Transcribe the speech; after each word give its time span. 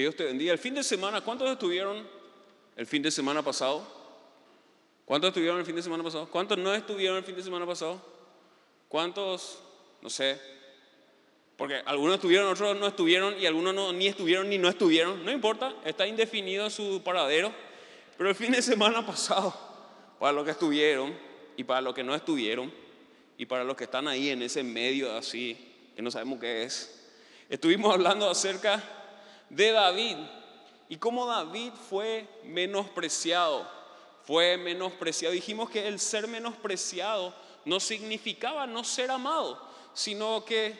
Dios 0.00 0.14
te 0.14 0.24
bendiga. 0.24 0.52
El 0.52 0.58
fin 0.58 0.74
de 0.74 0.82
semana, 0.82 1.20
¿cuántos 1.22 1.50
estuvieron 1.50 2.06
el 2.76 2.86
fin 2.86 3.02
de 3.02 3.10
semana 3.10 3.42
pasado? 3.42 3.86
¿Cuántos 5.04 5.28
estuvieron 5.28 5.58
el 5.58 5.64
fin 5.64 5.76
de 5.76 5.82
semana 5.82 6.02
pasado? 6.02 6.28
¿Cuántos 6.28 6.58
no 6.58 6.74
estuvieron 6.74 7.16
el 7.16 7.24
fin 7.24 7.36
de 7.36 7.42
semana 7.42 7.64
pasado? 7.64 8.00
¿Cuántos, 8.88 9.58
no 10.02 10.10
sé? 10.10 10.38
Porque 11.56 11.80
algunos 11.86 12.16
estuvieron, 12.16 12.48
otros 12.48 12.76
no 12.78 12.86
estuvieron 12.86 13.38
y 13.40 13.46
algunos 13.46 13.72
no, 13.74 13.92
ni 13.92 14.08
estuvieron 14.08 14.50
ni 14.50 14.58
no 14.58 14.68
estuvieron. 14.68 15.24
No 15.24 15.30
importa, 15.30 15.74
está 15.84 16.06
indefinido 16.06 16.68
su 16.68 17.00
paradero. 17.02 17.52
Pero 18.18 18.28
el 18.28 18.34
fin 18.36 18.52
de 18.52 18.60
semana 18.60 19.06
pasado, 19.06 19.54
para 20.18 20.32
los 20.32 20.44
que 20.44 20.50
estuvieron 20.50 21.16
y 21.56 21.64
para 21.64 21.80
los 21.80 21.94
que 21.94 22.04
no 22.04 22.14
estuvieron 22.14 22.72
y 23.38 23.46
para 23.46 23.64
los 23.64 23.76
que 23.76 23.84
están 23.84 24.08
ahí 24.08 24.28
en 24.28 24.42
ese 24.42 24.62
medio 24.62 25.16
así, 25.16 25.56
que 25.94 26.02
no 26.02 26.10
sabemos 26.10 26.38
qué 26.40 26.64
es, 26.64 27.08
estuvimos 27.48 27.94
hablando 27.94 28.28
acerca 28.28 28.82
de 29.48 29.72
David 29.72 30.16
y 30.88 30.96
cómo 30.96 31.26
David 31.26 31.72
fue 31.88 32.26
menospreciado. 32.44 33.66
Fue 34.24 34.56
menospreciado. 34.56 35.32
Dijimos 35.34 35.70
que 35.70 35.86
el 35.86 36.00
ser 36.00 36.26
menospreciado 36.26 37.32
no 37.64 37.80
significaba 37.80 38.66
no 38.66 38.84
ser 38.84 39.10
amado, 39.10 39.60
sino 39.94 40.44
que 40.44 40.78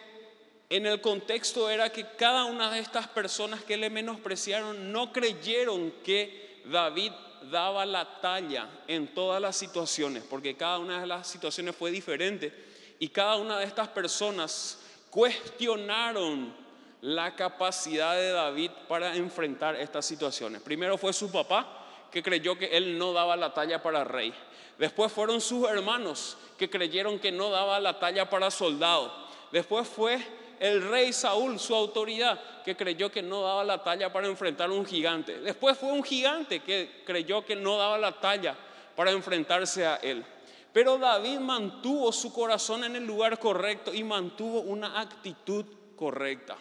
en 0.68 0.86
el 0.86 1.00
contexto 1.00 1.70
era 1.70 1.90
que 1.90 2.06
cada 2.16 2.44
una 2.44 2.70
de 2.72 2.80
estas 2.80 3.06
personas 3.08 3.62
que 3.62 3.76
le 3.76 3.88
menospreciaron 3.88 4.92
no 4.92 5.12
creyeron 5.12 5.92
que 6.04 6.62
David 6.66 7.12
daba 7.50 7.86
la 7.86 8.20
talla 8.20 8.68
en 8.88 9.14
todas 9.14 9.40
las 9.40 9.56
situaciones, 9.56 10.24
porque 10.28 10.56
cada 10.56 10.78
una 10.78 11.00
de 11.00 11.06
las 11.06 11.28
situaciones 11.28 11.76
fue 11.76 11.92
diferente 11.92 12.52
y 12.98 13.08
cada 13.08 13.36
una 13.36 13.58
de 13.58 13.64
estas 13.64 13.88
personas 13.88 14.80
cuestionaron 15.10 16.65
la 17.06 17.36
capacidad 17.36 18.16
de 18.16 18.32
David 18.32 18.72
para 18.88 19.14
enfrentar 19.14 19.76
estas 19.76 20.04
situaciones. 20.04 20.60
Primero 20.60 20.98
fue 20.98 21.12
su 21.12 21.30
papá, 21.30 21.84
que 22.10 22.20
creyó 22.20 22.58
que 22.58 22.76
él 22.76 22.98
no 22.98 23.12
daba 23.12 23.36
la 23.36 23.54
talla 23.54 23.80
para 23.80 24.02
rey. 24.02 24.34
Después 24.76 25.12
fueron 25.12 25.40
sus 25.40 25.68
hermanos, 25.68 26.36
que 26.58 26.68
creyeron 26.68 27.20
que 27.20 27.30
no 27.30 27.50
daba 27.50 27.78
la 27.78 28.00
talla 28.00 28.28
para 28.28 28.50
soldado. 28.50 29.12
Después 29.52 29.86
fue 29.86 30.18
el 30.58 30.82
rey 30.82 31.12
Saúl, 31.12 31.60
su 31.60 31.76
autoridad, 31.76 32.40
que 32.64 32.76
creyó 32.76 33.08
que 33.12 33.22
no 33.22 33.42
daba 33.42 33.62
la 33.62 33.84
talla 33.84 34.12
para 34.12 34.26
enfrentar 34.26 34.68
un 34.72 34.84
gigante. 34.84 35.38
Después 35.38 35.78
fue 35.78 35.92
un 35.92 36.02
gigante 36.02 36.58
que 36.58 37.04
creyó 37.06 37.44
que 37.44 37.54
no 37.54 37.78
daba 37.78 37.98
la 37.98 38.20
talla 38.20 38.56
para 38.96 39.12
enfrentarse 39.12 39.86
a 39.86 39.94
él. 40.02 40.24
Pero 40.72 40.98
David 40.98 41.38
mantuvo 41.38 42.10
su 42.10 42.32
corazón 42.32 42.82
en 42.82 42.96
el 42.96 43.06
lugar 43.06 43.38
correcto 43.38 43.94
y 43.94 44.02
mantuvo 44.02 44.62
una 44.62 45.00
actitud 45.00 45.64
correcta. 45.94 46.56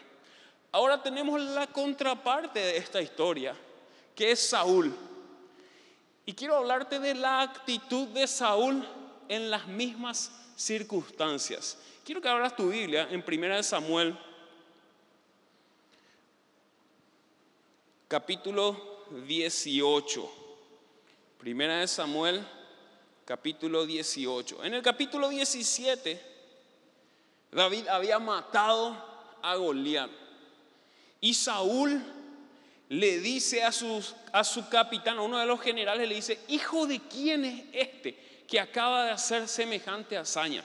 Ahora 0.76 1.02
tenemos 1.02 1.40
la 1.40 1.68
contraparte 1.68 2.60
de 2.60 2.76
esta 2.76 3.02
historia, 3.02 3.56
que 4.14 4.32
es 4.32 4.50
Saúl. 4.50 4.94
Y 6.26 6.34
quiero 6.34 6.58
hablarte 6.58 7.00
de 7.00 7.16
la 7.16 7.44
actitud 7.44 8.10
de 8.10 8.28
Saúl 8.28 8.86
en 9.30 9.50
las 9.50 9.68
mismas 9.68 10.34
circunstancias. 10.58 11.78
Quiero 12.04 12.20
que 12.20 12.28
abras 12.28 12.58
tu 12.58 12.68
Biblia 12.68 13.08
en 13.10 13.24
1 13.26 13.64
Samuel, 13.64 14.20
capítulo 18.10 19.06
18. 19.26 20.30
Primera 21.40 21.78
de 21.78 21.88
Samuel, 21.88 22.46
capítulo 23.24 23.86
18. 23.86 24.62
En 24.66 24.74
el 24.74 24.82
capítulo 24.82 25.30
17, 25.30 26.22
David 27.54 27.88
había 27.88 28.20
matado 28.20 28.94
a 29.42 29.56
Goliat. 29.56 30.25
Y 31.26 31.34
Saúl 31.34 32.00
le 32.90 33.20
dice 33.20 33.64
a, 33.64 33.70
a 33.70 34.44
su 34.44 34.70
capitán, 34.70 35.18
a 35.18 35.24
uno 35.24 35.40
de 35.40 35.48
los 35.48 35.60
generales, 35.60 36.08
le 36.08 36.14
dice, 36.14 36.38
hijo 36.50 36.86
de 36.86 37.00
quién 37.00 37.44
es 37.44 37.64
este 37.74 38.44
que 38.48 38.60
acaba 38.60 39.06
de 39.06 39.10
hacer 39.10 39.48
semejante 39.48 40.16
hazaña 40.16 40.64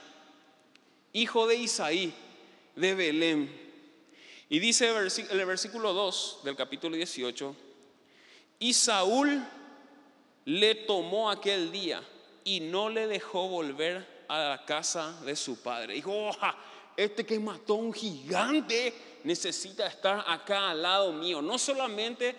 hijo 1.13 1.47
de 1.47 1.55
Isaí, 1.55 2.13
de 2.75 2.93
Belén. 2.93 3.51
Y 4.49 4.59
dice 4.59 4.87
el 4.87 5.45
versículo 5.47 5.93
2 5.93 6.41
del 6.43 6.55
capítulo 6.55 6.95
18, 6.95 7.55
y 8.59 8.73
Saúl 8.73 9.43
le 10.45 10.75
tomó 10.75 11.31
aquel 11.31 11.71
día 11.71 12.03
y 12.43 12.59
no 12.59 12.87
le 12.87 13.07
dejó 13.07 13.47
volver 13.47 14.23
a 14.27 14.49
la 14.49 14.63
casa 14.63 15.19
de 15.25 15.35
su 15.35 15.59
padre. 15.63 15.95
Dijo, 15.95 16.29
este 16.95 17.25
que 17.25 17.39
mató 17.39 17.73
a 17.73 17.77
un 17.77 17.93
gigante 17.93 18.93
necesita 19.23 19.87
estar 19.87 20.23
acá 20.27 20.71
al 20.71 20.81
lado 20.81 21.13
mío. 21.13 21.41
No 21.41 21.57
solamente 21.57 22.35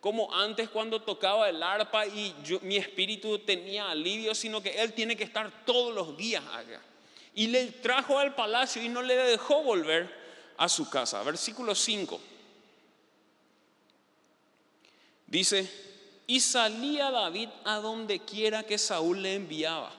como 0.00 0.34
antes 0.34 0.68
cuando 0.68 1.00
tocaba 1.00 1.48
el 1.48 1.62
arpa 1.62 2.06
y 2.06 2.34
mi 2.62 2.76
espíritu 2.76 3.38
tenía 3.38 3.90
alivio, 3.90 4.34
sino 4.34 4.60
que 4.60 4.82
él 4.82 4.92
tiene 4.92 5.16
que 5.16 5.24
estar 5.24 5.64
todos 5.64 5.94
los 5.94 6.16
días 6.16 6.42
acá 6.52 6.82
y 7.34 7.46
le 7.46 7.66
trajo 7.66 8.18
al 8.18 8.34
palacio 8.34 8.82
y 8.82 8.88
no 8.88 9.02
le 9.02 9.14
dejó 9.14 9.62
volver 9.62 10.12
a 10.56 10.68
su 10.68 10.88
casa. 10.88 11.22
Versículo 11.22 11.74
5. 11.74 12.20
Dice, 15.26 15.70
y 16.26 16.40
salía 16.40 17.10
David 17.10 17.48
a 17.64 17.76
donde 17.76 18.20
quiera 18.20 18.64
que 18.64 18.76
Saúl 18.76 19.22
le 19.22 19.34
enviaba 19.34 19.90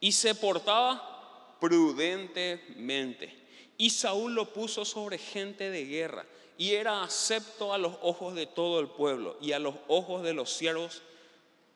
y 0.00 0.12
se 0.12 0.34
portaba 0.34 1.56
prudentemente. 1.60 3.41
Y 3.82 3.90
Saúl 3.90 4.36
lo 4.36 4.44
puso 4.44 4.84
sobre 4.84 5.18
gente 5.18 5.68
de 5.68 5.84
guerra 5.84 6.24
y 6.56 6.74
era 6.74 7.02
acepto 7.02 7.74
a 7.74 7.78
los 7.78 7.96
ojos 8.02 8.36
de 8.36 8.46
todo 8.46 8.78
el 8.78 8.86
pueblo 8.86 9.36
y 9.40 9.50
a 9.50 9.58
los 9.58 9.74
ojos 9.88 10.22
de 10.22 10.32
los 10.32 10.52
siervos 10.52 11.02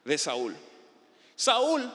de 0.05 0.17
Saúl. 0.17 0.55
Saúl 1.35 1.91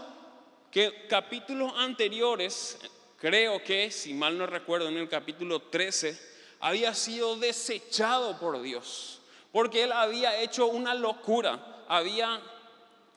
que 0.69 1.07
capítulos 1.07 1.71
anteriores, 1.77 2.77
creo 3.15 3.63
que, 3.63 3.89
si 3.89 4.13
mal 4.13 4.37
no 4.37 4.47
recuerdo, 4.47 4.89
en 4.89 4.97
el 4.97 5.07
capítulo 5.07 5.61
13, 5.61 6.19
había 6.59 6.93
sido 6.93 7.37
desechado 7.37 8.37
por 8.37 8.61
Dios, 8.61 9.21
porque 9.53 9.83
él 9.83 9.93
había 9.93 10.41
hecho 10.41 10.67
una 10.67 10.93
locura, 10.93 11.85
había 11.87 12.41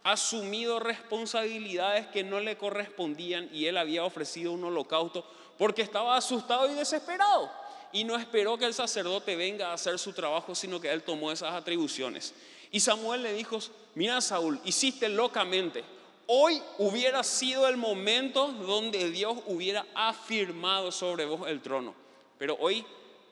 asumido 0.05 0.79
responsabilidades 0.79 2.07
que 2.07 2.23
no 2.23 2.39
le 2.39 2.57
correspondían 2.57 3.49
y 3.53 3.67
él 3.67 3.79
había 3.79 4.05
ofrecido 4.05 4.53
un 4.53 4.63
holocausto 4.63 5.27
porque 5.59 5.83
estaba 5.83 6.17
asustado 6.17 6.71
y 6.71 6.75
desesperado. 6.75 7.51
Y 7.93 8.05
no 8.05 8.17
esperó 8.17 8.59
que 8.59 8.65
el 8.65 8.75
sacerdote 8.75 9.37
venga 9.37 9.71
a 9.71 9.75
hacer 9.75 9.99
su 9.99 10.13
trabajo, 10.13 10.55
sino 10.55 10.81
que 10.81 10.91
él 10.91 11.03
tomó 11.03 11.31
esas 11.31 11.55
atribuciones. 11.55 12.35
Y 12.73 12.81
Samuel 12.81 13.23
le 13.23 13.33
dijo, 13.33 13.59
mira 13.95 14.21
Saúl, 14.21 14.61
hiciste 14.65 15.09
locamente, 15.09 15.85
Hoy 16.27 16.63
hubiera 16.79 17.23
sido 17.23 17.69
el 17.69 17.77
momento 17.77 18.49
donde 18.49 19.11
Dios 19.11 19.37
hubiera 19.47 19.85
afirmado 19.95 20.91
sobre 20.91 21.27
vos 21.27 21.47
el 21.47 21.61
trono. 21.61 21.95
Pero 22.39 22.57
hoy 22.61 22.85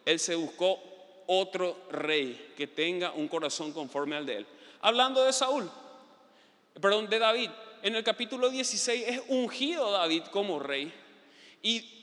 Él 0.05 0.19
se 0.19 0.34
buscó 0.34 0.78
otro 1.27 1.78
rey 1.91 2.53
que 2.56 2.66
tenga 2.66 3.12
un 3.12 3.28
corazón 3.28 3.72
conforme 3.72 4.16
al 4.16 4.27
de 4.27 4.37
Él. 4.38 4.47
Hablando 4.82 5.25
de 5.25 5.32
Saúl, 5.32 5.71
perdón, 6.81 7.09
de 7.09 7.19
David, 7.19 7.50
en 7.82 7.97
el 7.97 8.05
capítulo 8.05 8.50
16 8.50 9.05
es 9.09 9.22
ungido 9.28 9.91
David 9.91 10.25
como 10.25 10.59
rey. 10.59 10.93
Y 11.62 12.02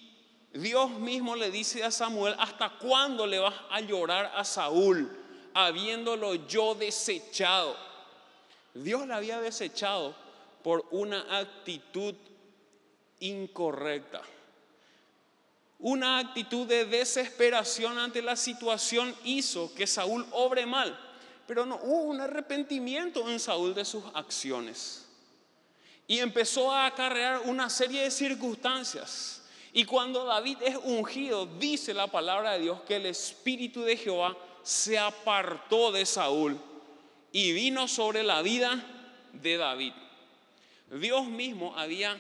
Dios 0.53 0.89
mismo 0.91 1.35
le 1.35 1.51
dice 1.51 1.83
a 1.83 1.91
Samuel, 1.91 2.35
¿hasta 2.39 2.69
cuándo 2.79 3.27
le 3.27 3.39
vas 3.39 3.53
a 3.69 3.81
llorar 3.81 4.31
a 4.35 4.43
Saúl, 4.43 5.09
habiéndolo 5.53 6.35
yo 6.47 6.73
desechado? 6.73 7.75
Dios 8.73 9.07
le 9.07 9.13
había 9.13 9.39
desechado 9.41 10.15
por 10.63 10.85
una 10.91 11.39
actitud 11.39 12.15
incorrecta. 13.19 14.21
Una 15.79 16.19
actitud 16.19 16.67
de 16.67 16.85
desesperación 16.85 17.97
ante 17.97 18.21
la 18.21 18.35
situación 18.35 19.15
hizo 19.23 19.73
que 19.75 19.87
Saúl 19.87 20.25
obre 20.31 20.65
mal, 20.65 20.97
pero 21.47 21.65
no 21.65 21.77
hubo 21.77 22.03
un 22.03 22.19
arrepentimiento 22.19 23.29
en 23.29 23.39
Saúl 23.39 23.73
de 23.73 23.85
sus 23.85 24.03
acciones. 24.13 25.05
Y 26.05 26.19
empezó 26.19 26.71
a 26.71 26.87
acarrear 26.87 27.41
una 27.45 27.69
serie 27.69 28.01
de 28.01 28.11
circunstancias. 28.11 29.41
Y 29.73 29.85
cuando 29.85 30.25
David 30.25 30.57
es 30.63 30.77
ungido, 30.83 31.45
dice 31.45 31.93
la 31.93 32.07
palabra 32.07 32.53
de 32.53 32.61
Dios 32.61 32.81
que 32.81 32.95
el 32.95 33.05
Espíritu 33.05 33.83
de 33.83 33.97
Jehová 33.97 34.35
se 34.63 34.97
apartó 34.97 35.91
de 35.91 36.05
Saúl 36.05 36.59
y 37.31 37.51
vino 37.53 37.87
sobre 37.87 38.23
la 38.23 38.41
vida 38.41 38.83
de 39.33 39.57
David. 39.57 39.93
Dios 40.91 41.27
mismo 41.27 41.77
había 41.77 42.19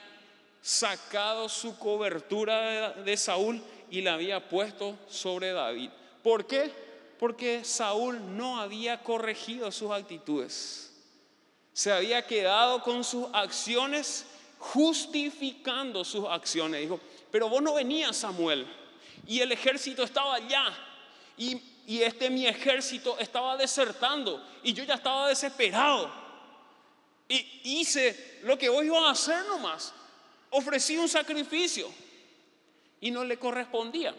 sacado 0.61 1.49
su 1.49 1.77
cobertura 1.79 2.93
de, 2.93 3.17
Saúl 3.17 3.61
y 3.89 4.01
la 4.01 4.13
había 4.13 4.47
puesto 4.47 4.97
sobre 5.09 5.51
David. 5.51 5.89
¿Por 6.21 6.45
qué? 6.45 6.71
Porque 7.17 7.63
Saúl 7.63 8.37
no 8.37 8.59
había 8.59 9.01
corregido 9.01 9.71
sus 9.71 9.91
actitudes. 9.91 10.93
Se 11.73 11.91
había 11.91 12.25
quedado 12.25 12.83
con 12.83 13.03
sus 13.03 13.27
acciones 13.33 14.25
justificando 14.59 16.03
sus 16.03 16.25
acciones. 16.27 16.81
Dijo, 16.81 16.99
pero 17.31 17.49
vos 17.49 17.61
no 17.61 17.75
venías 17.75 18.17
Samuel 18.17 18.67
y 19.27 19.39
el 19.39 19.51
ejército 19.51 20.03
estaba 20.03 20.35
allá 20.35 20.65
y, 21.37 21.61
y 21.85 22.01
este 22.01 22.29
mi 22.29 22.45
ejército 22.47 23.17
estaba 23.19 23.55
desertando 23.57 24.43
y 24.63 24.73
yo 24.73 24.83
ya 24.83 24.95
estaba 24.95 25.27
desesperado. 25.27 26.11
Y 27.27 27.61
hice 27.63 28.39
lo 28.43 28.57
que 28.57 28.69
hoy 28.69 28.87
iba 28.87 29.07
a 29.07 29.11
hacer 29.11 29.45
nomás. 29.45 29.93
Ofrecí 30.49 30.97
un 30.97 31.07
sacrificio 31.07 31.87
y 32.99 33.11
no 33.11 33.23
le 33.23 33.37
correspondía. 33.37 34.15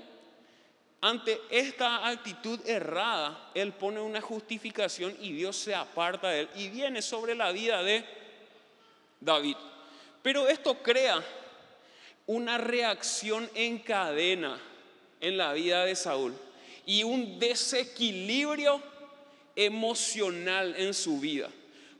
Ante 1.02 1.40
esta 1.50 2.06
actitud 2.06 2.60
errada, 2.66 3.50
él 3.54 3.72
pone 3.72 4.00
una 4.00 4.20
justificación 4.20 5.16
y 5.18 5.32
Dios 5.32 5.56
se 5.56 5.74
aparta 5.74 6.28
de 6.28 6.40
él 6.40 6.50
y 6.54 6.68
viene 6.68 7.02
sobre 7.02 7.34
la 7.34 7.50
vida 7.52 7.82
de 7.82 8.04
David. 9.18 9.56
Pero 10.22 10.46
esto 10.46 10.80
crea 10.82 11.24
una 12.30 12.58
reacción 12.58 13.50
en 13.56 13.80
cadena 13.80 14.56
en 15.20 15.36
la 15.36 15.52
vida 15.52 15.84
de 15.84 15.96
Saúl 15.96 16.32
y 16.86 17.02
un 17.02 17.40
desequilibrio 17.40 18.80
emocional 19.56 20.76
en 20.76 20.94
su 20.94 21.18
vida. 21.18 21.50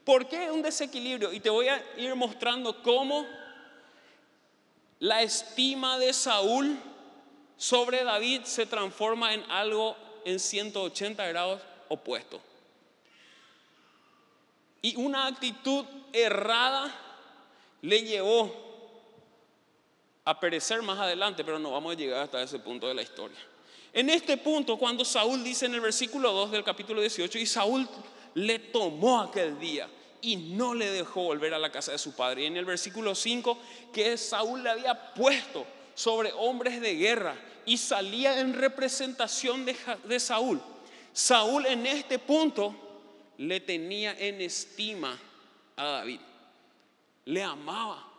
¿Por 0.05 0.29
qué 0.29 0.49
un 0.53 0.63
desequilibrio? 0.63 1.33
Y 1.33 1.41
te 1.41 1.51
voy 1.51 1.67
a 1.67 1.85
ir 1.97 2.15
mostrando 2.15 2.81
cómo 2.81 3.27
la 5.01 5.21
estima 5.23 5.99
de 5.99 6.13
Saúl 6.13 6.79
sobre 7.57 8.05
David 8.05 8.43
se 8.45 8.67
transforma 8.67 9.35
en 9.35 9.43
algo 9.51 9.97
en 10.25 10.39
180 10.39 11.27
grados 11.27 11.61
opuesto. 11.89 12.41
Y 14.81 14.95
una 14.95 15.27
actitud 15.27 15.85
errada 16.13 16.95
le 17.83 18.05
llevó 18.05 18.70
a 20.25 20.39
perecer 20.39 20.83
más 20.83 20.99
adelante, 20.99 21.45
pero 21.45 21.59
no 21.59 21.73
vamos 21.73 21.93
a 21.93 21.97
llegar 21.97 22.23
hasta 22.23 22.43
ese 22.43 22.59
punto 22.59 22.87
de 22.89 22.95
la 22.95 23.03
historia. 23.03 23.39
En 23.93 24.09
este 24.11 24.37
punto, 24.37 24.77
cuando 24.77 25.05
Saúl 25.05 25.43
dice 25.43 25.67
en 25.67 25.75
el 25.75 25.81
versículo 25.81 26.33
2 26.33 26.53
del 26.53 26.65
capítulo 26.65 27.01
18, 27.01 27.39
y 27.39 27.47
Saúl 27.47 27.89
le 28.35 28.59
tomó 28.59 29.21
aquel 29.21 29.59
día 29.59 29.89
y 30.23 30.37
no 30.37 30.75
le 30.75 30.91
dejó 30.91 31.25
volver 31.25 31.55
a 31.55 31.59
la 31.59 31.73
casa 31.73 31.93
de 31.93 31.99
su 31.99 32.15
padre. 32.15 32.43
Y 32.43 32.47
en 32.47 32.57
el 32.57 32.65
versículo 32.65 33.15
5, 33.15 33.59
que 33.93 34.17
Saúl 34.17 34.63
le 34.63 34.71
había 34.71 35.15
puesto 35.15 35.67
sobre 35.95 36.33
hombres 36.33 36.81
de 36.81 36.95
guerra 36.95 37.35
y 37.67 37.77
salía 37.77 38.41
en 38.41 38.55
representación 38.55 39.65
de, 39.65 40.21
Saúl. 40.21 40.61
Saúl 41.13 41.67
en 41.67 41.87
este 41.87 42.19
punto 42.19 42.75
le 43.39 43.61
tenía 43.61 44.17
en 44.19 44.41
estima 44.41 45.19
a 45.77 45.85
David. 45.85 46.21
Le 47.25 47.43
amaba. 47.43 48.10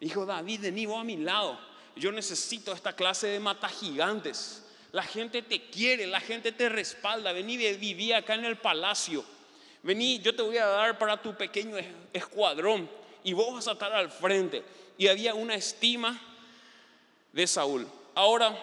Dijo, 0.00 0.24
David, 0.24 0.60
vení 0.62 0.86
vos 0.86 1.00
a 1.00 1.04
mi 1.04 1.16
lado. 1.16 1.58
Yo 1.96 2.12
necesito 2.12 2.72
esta 2.72 2.94
clase 2.94 3.26
de 3.26 3.40
mata 3.40 3.68
gigantes. 3.68 4.64
La 4.92 5.02
gente 5.02 5.42
te 5.42 5.68
quiere, 5.68 6.06
la 6.06 6.20
gente 6.20 6.52
te 6.52 6.68
respalda. 6.68 7.32
Vení, 7.32 7.56
viví 7.56 8.12
acá 8.12 8.34
en 8.34 8.44
el 8.44 8.56
palacio. 8.56 9.24
Vení, 9.82 10.20
yo 10.20 10.34
te 10.34 10.42
voy 10.42 10.58
a 10.58 10.66
dar 10.66 10.98
para 10.98 11.20
tu 11.20 11.36
pequeño 11.36 11.76
escuadrón 12.12 12.88
y 13.24 13.32
vos 13.32 13.52
vas 13.52 13.68
a 13.68 13.72
estar 13.72 13.92
al 13.92 14.10
frente. 14.10 14.64
Y 14.96 15.08
había 15.08 15.34
una 15.34 15.54
estima 15.54 16.20
de 17.32 17.46
Saúl. 17.46 17.86
Ahora, 18.14 18.56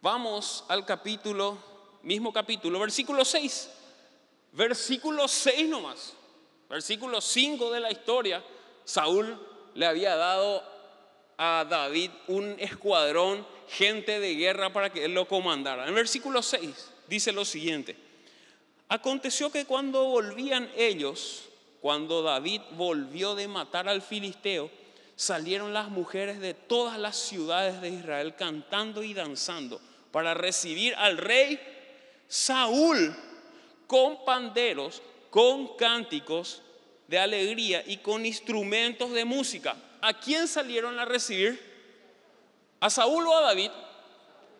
vamos 0.00 0.64
al 0.68 0.84
capítulo, 0.84 1.58
mismo 2.02 2.32
capítulo, 2.32 2.78
versículo 2.78 3.24
6. 3.24 3.70
Versículo 4.52 5.26
6 5.26 5.68
nomás. 5.68 6.14
Versículo 6.68 7.20
5 7.20 7.70
de 7.70 7.80
la 7.80 7.90
historia. 7.90 8.44
Saúl 8.84 9.38
le 9.74 9.86
había 9.86 10.16
dado 10.16 10.62
a 11.36 11.64
David 11.68 12.10
un 12.26 12.56
escuadrón, 12.58 13.46
gente 13.68 14.18
de 14.18 14.34
guerra 14.34 14.72
para 14.72 14.90
que 14.90 15.04
él 15.04 15.14
lo 15.14 15.28
comandara. 15.28 15.86
En 15.86 15.94
versículo 15.94 16.42
6 16.42 16.90
dice 17.06 17.32
lo 17.32 17.44
siguiente. 17.44 17.96
Aconteció 18.88 19.52
que 19.52 19.64
cuando 19.64 20.04
volvían 20.04 20.70
ellos, 20.76 21.44
cuando 21.80 22.22
David 22.22 22.62
volvió 22.72 23.34
de 23.34 23.46
matar 23.46 23.88
al 23.88 24.02
filisteo, 24.02 24.70
salieron 25.14 25.72
las 25.72 25.88
mujeres 25.88 26.40
de 26.40 26.54
todas 26.54 26.98
las 26.98 27.16
ciudades 27.16 27.80
de 27.80 27.90
Israel 27.90 28.34
cantando 28.36 29.02
y 29.02 29.14
danzando 29.14 29.80
para 30.10 30.34
recibir 30.34 30.94
al 30.94 31.18
rey 31.18 31.60
Saúl 32.28 33.14
con 33.86 34.24
panderos, 34.24 35.02
con 35.30 35.76
cánticos 35.76 36.62
de 37.08 37.18
alegría 37.18 37.82
y 37.86 37.96
con 37.96 38.24
instrumentos 38.24 39.10
de 39.12 39.24
música. 39.24 39.76
¿A 40.00 40.12
quién 40.12 40.46
salieron 40.46 40.98
a 40.98 41.04
recibir? 41.04 41.60
¿A 42.78 42.88
Saúl 42.90 43.26
o 43.26 43.36
a 43.36 43.40
David? 43.40 43.70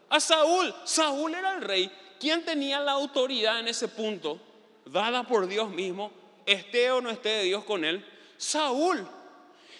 A 0.08 0.18
Saúl. 0.18 0.74
Saúl 0.84 1.34
era 1.34 1.54
el 1.54 1.62
rey. 1.62 1.92
¿Quién 2.18 2.44
tenía 2.44 2.80
la 2.80 2.92
autoridad 2.92 3.60
en 3.60 3.68
ese 3.68 3.86
punto? 3.86 4.40
Dada 4.86 5.22
por 5.22 5.46
Dios 5.46 5.70
mismo, 5.70 6.10
esté 6.46 6.90
o 6.90 7.00
no 7.00 7.10
esté 7.10 7.28
de 7.28 7.42
Dios 7.44 7.64
con 7.64 7.84
él. 7.84 8.04
Saúl. 8.38 9.06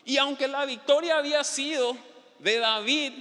Y 0.05 0.19
aunque 0.19 0.47
la 0.47 0.64
victoria 0.67 1.17
había 1.17 1.43
sido 1.44 1.97
de 2.38 2.59
David, 2.59 3.14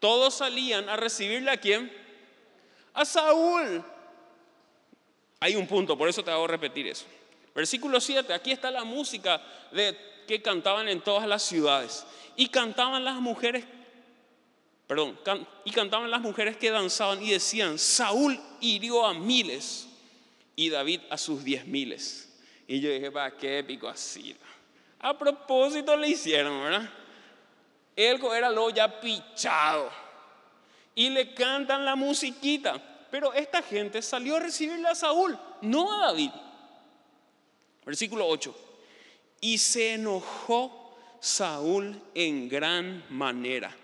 todos 0.00 0.34
salían 0.34 0.88
a 0.88 0.96
recibirle 0.96 1.50
a 1.50 1.58
quién? 1.58 1.92
A 2.94 3.04
Saúl. 3.04 3.84
Hay 5.40 5.54
un 5.56 5.66
punto, 5.66 5.96
por 5.96 6.08
eso 6.08 6.24
te 6.24 6.30
hago 6.30 6.46
repetir 6.46 6.86
eso. 6.86 7.04
Versículo 7.54 8.00
7, 8.00 8.32
aquí 8.32 8.50
está 8.50 8.70
la 8.70 8.84
música 8.84 9.40
de, 9.70 9.96
que 10.26 10.42
cantaban 10.42 10.88
en 10.88 11.00
todas 11.00 11.28
las 11.28 11.42
ciudades. 11.42 12.04
Y 12.36 12.48
cantaban 12.48 13.04
las 13.04 13.16
mujeres, 13.16 13.64
perdón, 14.88 15.18
y 15.64 15.70
cantaban 15.70 16.10
las 16.10 16.20
mujeres 16.20 16.56
que 16.56 16.70
danzaban 16.70 17.22
y 17.22 17.30
decían, 17.30 17.78
Saúl 17.78 18.40
hirió 18.60 19.06
a 19.06 19.14
miles 19.14 19.88
y 20.56 20.68
David 20.68 21.00
a 21.10 21.18
sus 21.18 21.44
diez 21.44 21.64
miles. 21.66 22.28
Y 22.66 22.80
yo 22.80 22.90
dije, 22.90 23.10
va, 23.10 23.30
qué 23.30 23.58
épico 23.58 23.88
así. 23.88 24.36
A 24.98 25.16
propósito 25.16 25.96
le 25.96 26.08
hicieron, 26.08 26.62
¿verdad? 26.64 26.90
Él 27.94 28.20
era 28.36 28.50
lo 28.50 28.70
ya 28.70 29.00
pichado. 29.00 29.90
Y 30.94 31.10
le 31.10 31.34
cantan 31.34 31.84
la 31.84 31.94
musiquita. 31.94 32.80
Pero 33.10 33.32
esta 33.32 33.62
gente 33.62 34.02
salió 34.02 34.36
a 34.36 34.40
recibirle 34.40 34.88
a 34.88 34.94
Saúl, 34.94 35.38
no 35.60 35.92
a 35.92 36.06
David. 36.06 36.30
Versículo 37.84 38.26
8. 38.26 38.54
Y 39.40 39.58
se 39.58 39.94
enojó 39.94 40.96
Saúl 41.20 42.00
en 42.14 42.48
gran 42.48 43.04
manera. 43.10 43.74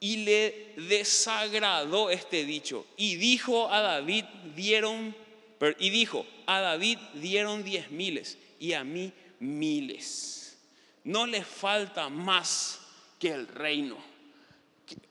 Y 0.00 0.18
le 0.18 0.74
desagradó 0.76 2.10
este 2.10 2.44
dicho. 2.44 2.86
Y 2.96 3.16
dijo 3.16 3.70
a 3.70 3.80
David, 3.80 4.24
dieron, 4.56 5.14
y 5.78 5.90
dijo, 5.90 6.26
a 6.46 6.60
David 6.60 6.98
dieron 7.14 7.62
diez 7.62 7.90
miles 7.90 8.38
y 8.58 8.72
a 8.72 8.82
mí 8.82 9.12
miles. 9.38 10.58
No 11.04 11.26
le 11.26 11.44
falta 11.44 12.08
más 12.08 12.80
que 13.18 13.28
el 13.28 13.46
reino. 13.46 13.96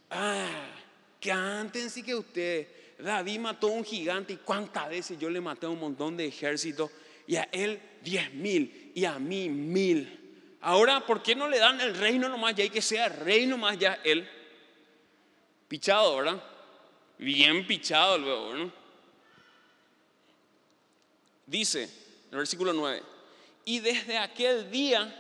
Ah, 0.10 0.70
cántense 1.22 2.04
que 2.04 2.16
usted, 2.16 2.68
David 3.00 3.40
mató 3.40 3.68
a 3.68 3.72
un 3.72 3.86
gigante 3.86 4.34
y 4.34 4.38
cuántas 4.38 4.90
veces 4.90 5.18
yo 5.18 5.30
le 5.30 5.40
maté 5.40 5.66
a 5.66 5.70
un 5.70 5.80
montón 5.80 6.18
de 6.18 6.26
ejércitos 6.28 6.92
y 7.32 7.38
a 7.38 7.48
él 7.54 7.82
diez 8.04 8.34
mil 8.34 8.92
y 8.94 9.06
a 9.06 9.18
mí 9.18 9.48
mil. 9.48 10.58
Ahora, 10.60 11.06
¿por 11.06 11.24
qué 11.24 11.34
no 11.34 11.48
le 11.48 11.60
dan 11.60 11.80
el 11.80 11.96
reino 11.96 12.28
nomás 12.28 12.54
ya 12.56 12.66
y 12.66 12.70
que 12.70 12.82
sea 12.82 13.08
rey 13.08 13.46
nomás 13.46 13.80
ya 13.80 14.02
él? 14.04 14.30
Pichado, 15.70 16.18
¿verdad? 16.18 16.44
Bien 17.18 17.66
pichado 17.66 18.18
luego, 18.18 18.54
¿no? 18.54 18.72
Dice 21.46 21.84
en 21.84 22.32
el 22.32 22.38
versículo 22.40 22.74
9, 22.74 23.02
y 23.64 23.80
desde 23.80 24.18
aquel 24.18 24.70
día 24.70 25.16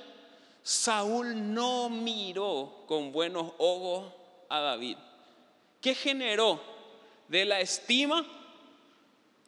Saúl 0.63 1.53
no 1.53 1.89
miró 1.89 2.83
con 2.87 3.13
buenos 3.13 3.53
ojos 3.57 4.11
a 4.49 4.59
David. 4.59 4.97
¿Qué 5.79 5.95
generó? 5.95 6.61
De 7.29 7.45
la 7.45 7.61
estima 7.61 8.27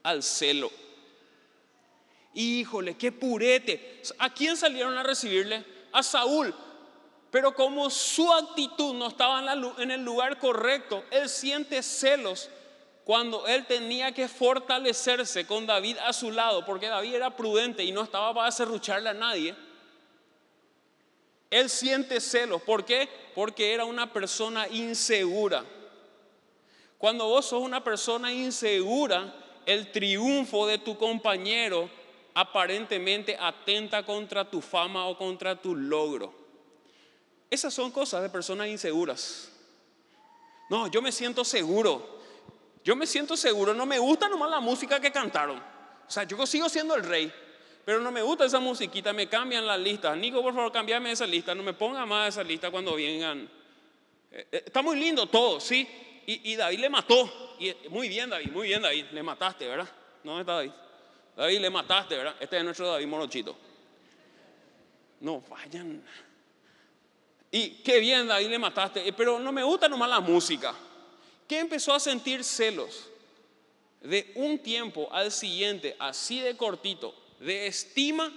al 0.01 0.23
celo. 0.23 0.71
Híjole, 2.33 2.95
qué 2.97 3.11
purete. 3.11 4.01
¿A 4.17 4.33
quién 4.33 4.57
salieron 4.57 4.97
a 4.97 5.03
recibirle? 5.03 5.63
A 5.91 6.01
Saúl. 6.01 6.53
Pero 7.29 7.53
como 7.53 7.89
su 7.89 8.31
actitud 8.31 8.93
no 8.93 9.07
estaba 9.07 9.43
en 9.79 9.91
el 9.91 10.03
lugar 10.03 10.37
correcto, 10.37 11.03
él 11.11 11.29
siente 11.29 11.81
celos 11.81 12.49
cuando 13.03 13.47
él 13.47 13.65
tenía 13.65 14.13
que 14.13 14.27
fortalecerse 14.27 15.45
con 15.45 15.65
David 15.65 15.97
a 16.05 16.13
su 16.13 16.31
lado, 16.31 16.65
porque 16.65 16.87
David 16.87 17.15
era 17.15 17.35
prudente 17.35 17.83
y 17.83 17.91
no 17.91 18.03
estaba 18.03 18.33
para 18.33 18.51
serrucharle 18.51 19.09
a 19.09 19.13
nadie, 19.13 19.55
él 21.49 21.69
siente 21.69 22.21
celos. 22.21 22.61
¿Por 22.61 22.85
qué? 22.85 23.09
Porque 23.35 23.73
era 23.73 23.85
una 23.85 24.11
persona 24.11 24.67
insegura. 24.69 25.65
Cuando 26.97 27.27
vos 27.27 27.45
sos 27.45 27.61
una 27.61 27.83
persona 27.83 28.31
insegura, 28.31 29.33
el 29.65 29.91
triunfo 29.91 30.65
de 30.65 30.77
tu 30.77 30.97
compañero 30.97 31.89
aparentemente 32.33 33.37
atenta 33.39 34.03
contra 34.03 34.49
tu 34.49 34.61
fama 34.61 35.07
o 35.07 35.17
contra 35.17 35.55
tu 35.55 35.75
logro. 35.75 36.33
Esas 37.49 37.73
son 37.73 37.91
cosas 37.91 38.23
de 38.23 38.29
personas 38.29 38.67
inseguras. 38.67 39.51
No, 40.69 40.87
yo 40.87 41.01
me 41.01 41.11
siento 41.11 41.45
seguro 41.45 42.21
Yo 42.83 42.95
me 42.95 43.05
siento 43.05 43.37
seguro, 43.37 43.73
no 43.73 43.85
me 43.85 43.99
gusta 43.99 44.27
nomás 44.27 44.49
la 44.49 44.59
música 44.59 44.99
que 44.99 45.11
cantaron. 45.11 45.57
O 45.57 46.11
sea, 46.11 46.23
yo 46.23 46.45
sigo 46.45 46.67
siendo 46.67 46.95
el 46.95 47.03
rey, 47.03 47.31
pero 47.85 47.99
no 47.99 48.11
me 48.11 48.21
gusta 48.21 48.43
esa 48.45 48.59
musiquita, 48.59 49.13
me 49.13 49.29
cambian 49.29 49.65
las 49.65 49.79
listas. 49.79 50.17
Nico, 50.17 50.41
por 50.41 50.53
favor, 50.53 50.71
cambiame 50.71 51.11
esa 51.11 51.25
lista, 51.25 51.55
no 51.55 51.63
me 51.63 51.73
ponga 51.73 52.05
más 52.05 52.29
esa 52.29 52.43
lista 52.43 52.69
cuando 52.71 52.95
vengan. 52.95 53.49
Eh, 54.31 54.47
eh, 54.51 54.63
está 54.65 54.81
muy 54.81 54.99
lindo 54.99 55.27
todo, 55.27 55.61
¿sí? 55.61 55.87
Y, 56.25 56.55
David 56.55 56.79
le 56.79 56.89
mató. 56.89 57.55
Y, 57.59 57.73
muy 57.89 58.09
bien, 58.09 58.29
David, 58.29 58.51
muy 58.51 58.67
bien, 58.67 58.81
David, 58.81 59.05
le 59.11 59.23
mataste, 59.23 59.67
¿verdad? 59.67 59.87
¿Dónde 60.23 60.41
está 60.41 60.53
David? 60.55 60.71
David, 61.35 61.59
le 61.59 61.69
mataste, 61.69 62.15
¿verdad? 62.15 62.35
Este 62.39 62.57
es 62.57 62.63
nuestro 62.63 62.87
David 62.91 63.07
Morochito. 63.07 63.55
No, 65.19 65.41
vayan. 65.49 66.03
Y 67.51 67.69
qué 67.83 67.99
bien, 67.99 68.27
David, 68.27 68.49
le 68.49 68.59
mataste. 68.59 69.07
Eh, 69.07 69.13
pero 69.13 69.39
no 69.39 69.51
me 69.51 69.63
gusta 69.63 69.87
nomás 69.87 70.09
la 70.09 70.19
música. 70.19 70.73
¿Qué 71.47 71.59
empezó 71.59 71.93
a 71.93 71.99
sentir 71.99 72.43
celos? 72.43 73.09
De 74.01 74.31
un 74.35 74.59
tiempo 74.59 75.07
al 75.11 75.31
siguiente, 75.31 75.95
así 75.97 76.41
de 76.41 76.57
cortito, 76.57 77.15
de 77.39 77.67
estima, 77.67 78.31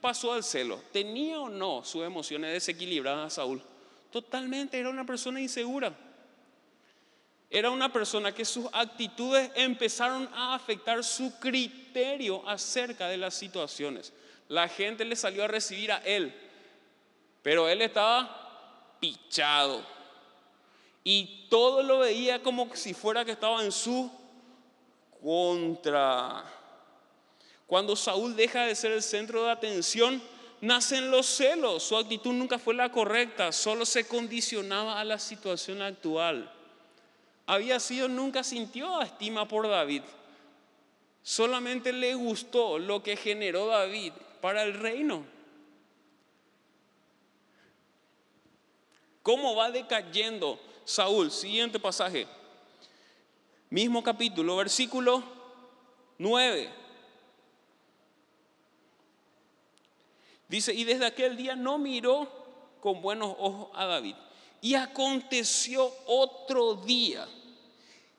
pasó 0.00 0.32
al 0.32 0.42
celo. 0.42 0.82
¿Tenía 0.92 1.40
o 1.40 1.48
no 1.48 1.84
sus 1.84 2.04
emociones 2.04 2.52
desequilibradas 2.52 3.34
Saúl? 3.34 3.62
Totalmente, 4.10 4.78
era 4.78 4.90
una 4.90 5.06
persona 5.06 5.40
insegura. 5.40 5.96
Era 7.48 7.70
una 7.70 7.92
persona 7.92 8.34
que 8.34 8.44
sus 8.44 8.66
actitudes 8.72 9.50
empezaron 9.54 10.28
a 10.34 10.54
afectar 10.54 11.02
su 11.04 11.38
criterio 11.38 11.83
acerca 12.46 13.08
de 13.08 13.16
las 13.16 13.34
situaciones. 13.34 14.12
La 14.48 14.68
gente 14.68 15.04
le 15.04 15.16
salió 15.16 15.44
a 15.44 15.48
recibir 15.48 15.92
a 15.92 15.98
él, 15.98 16.34
pero 17.42 17.68
él 17.68 17.82
estaba 17.82 18.96
pichado. 19.00 19.82
Y 21.02 21.46
todo 21.50 21.82
lo 21.82 21.98
veía 22.00 22.42
como 22.42 22.74
si 22.74 22.94
fuera 22.94 23.24
que 23.24 23.32
estaba 23.32 23.62
en 23.62 23.72
su 23.72 24.10
contra. 25.22 26.44
Cuando 27.66 27.96
Saúl 27.96 28.36
deja 28.36 28.66
de 28.66 28.74
ser 28.74 28.92
el 28.92 29.02
centro 29.02 29.44
de 29.44 29.50
atención, 29.50 30.22
nacen 30.60 31.10
los 31.10 31.26
celos. 31.26 31.82
Su 31.82 31.96
actitud 31.96 32.32
nunca 32.32 32.58
fue 32.58 32.74
la 32.74 32.90
correcta, 32.90 33.52
solo 33.52 33.84
se 33.84 34.06
condicionaba 34.06 35.00
a 35.00 35.04
la 35.04 35.18
situación 35.18 35.82
actual. 35.82 36.50
Había 37.46 37.78
sido, 37.80 38.08
nunca 38.08 38.42
sintió 38.42 39.00
estima 39.02 39.46
por 39.46 39.68
David. 39.68 40.02
Solamente 41.24 41.90
le 41.90 42.14
gustó 42.14 42.78
lo 42.78 43.02
que 43.02 43.16
generó 43.16 43.64
David 43.66 44.12
para 44.42 44.62
el 44.62 44.74
reino. 44.74 45.24
¿Cómo 49.22 49.56
va 49.56 49.70
decayendo 49.70 50.60
Saúl? 50.84 51.30
Siguiente 51.30 51.80
pasaje. 51.80 52.26
Mismo 53.70 54.02
capítulo, 54.02 54.54
versículo 54.56 55.24
9. 56.18 56.70
Dice, 60.46 60.74
y 60.74 60.84
desde 60.84 61.06
aquel 61.06 61.38
día 61.38 61.56
no 61.56 61.78
miró 61.78 62.28
con 62.80 63.00
buenos 63.00 63.34
ojos 63.38 63.70
a 63.72 63.86
David. 63.86 64.14
Y 64.60 64.74
aconteció 64.74 65.90
otro 66.04 66.74
día 66.74 67.26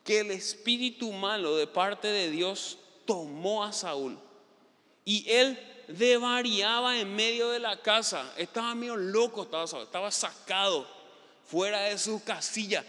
que 0.04 0.22
el 0.22 0.32
espíritu 0.32 1.12
malo 1.12 1.56
de 1.56 1.68
parte 1.68 2.08
de 2.08 2.32
Dios 2.32 2.80
tomó 3.06 3.64
a 3.64 3.72
Saúl. 3.72 4.18
Y 5.04 5.30
él 5.30 5.60
devariaba 5.88 6.98
en 6.98 7.16
medio 7.16 7.50
de 7.50 7.60
la 7.60 7.82
casa. 7.82 8.34
Estaba 8.38 8.74
medio 8.76 8.96
loco, 8.96 9.44
estaba, 9.44 9.66
estaba 9.84 10.12
sacado 10.12 10.88
fuera 11.46 11.82
de 11.82 11.98
su 11.98 12.24
casilla. 12.24 12.84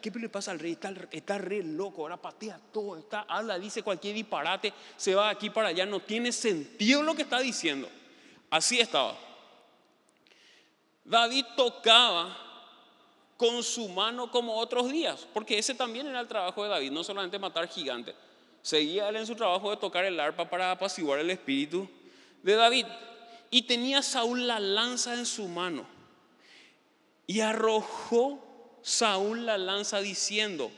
¿Qué 0.00 0.10
le 0.10 0.28
pasa 0.28 0.50
al 0.50 0.58
rey? 0.58 0.72
Está, 0.72 0.92
está 1.10 1.38
re 1.38 1.62
loco, 1.62 2.02
ahora 2.02 2.16
patea 2.16 2.60
todo, 2.72 2.98
está, 2.98 3.22
habla, 3.22 3.58
dice 3.58 3.82
cualquier 3.82 4.14
disparate, 4.14 4.72
se 4.96 5.14
va 5.14 5.30
aquí 5.30 5.50
para 5.50 5.68
allá, 5.68 5.86
no 5.86 6.00
tiene 6.00 6.30
sentido 6.30 7.02
lo 7.02 7.14
que 7.14 7.22
está 7.22 7.40
diciendo. 7.40 7.88
Así 8.50 8.78
estaba. 8.78 9.18
David 11.04 11.46
tocaba 11.56 12.36
con 13.36 13.62
su 13.62 13.88
mano 13.88 14.30
como 14.30 14.56
otros 14.56 14.90
días, 14.92 15.26
porque 15.32 15.58
ese 15.58 15.74
también 15.74 16.06
era 16.06 16.20
el 16.20 16.28
trabajo 16.28 16.62
de 16.62 16.68
David, 16.68 16.92
no 16.92 17.02
solamente 17.02 17.38
matar 17.38 17.66
gigantes. 17.66 18.14
Seguía 18.62 19.08
él 19.08 19.16
en 19.16 19.26
su 19.26 19.34
trabajo 19.34 19.70
de 19.70 19.76
tocar 19.76 20.04
el 20.04 20.18
arpa 20.18 20.48
para 20.48 20.70
apaciguar 20.70 21.18
el 21.18 21.30
espíritu 21.30 21.88
de 22.42 22.54
David. 22.54 22.86
Y 23.50 23.62
tenía 23.62 24.02
Saúl 24.02 24.46
la 24.46 24.60
lanza 24.60 25.14
en 25.14 25.26
su 25.26 25.48
mano. 25.48 25.84
Y 27.26 27.40
arrojó 27.40 28.38
Saúl 28.82 29.46
la 29.46 29.58
lanza 29.58 30.00
diciendo, 30.00 30.70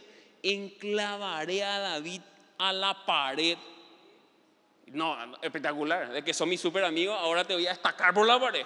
enclavaré 0.43 1.63
a 1.63 1.79
David 1.79 2.23
a 2.59 2.73
la 2.73 3.05
pared. 3.05 3.59
No, 4.87 5.17
espectacular, 5.43 6.13
de 6.13 6.25
que 6.25 6.35
son 6.35 6.49
mis 6.49 6.61
super 6.61 6.85
amigos, 6.85 7.17
ahora 7.19 7.45
te 7.45 7.55
voy 7.55 7.67
a 7.67 7.71
destacar 7.71 8.13
por 8.15 8.27
la 8.27 8.39
pared. 8.41 8.65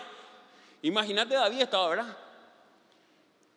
Imagínate 0.82 1.34
David 1.34 1.62
estaba, 1.62 1.88
¿verdad? 1.88 2.16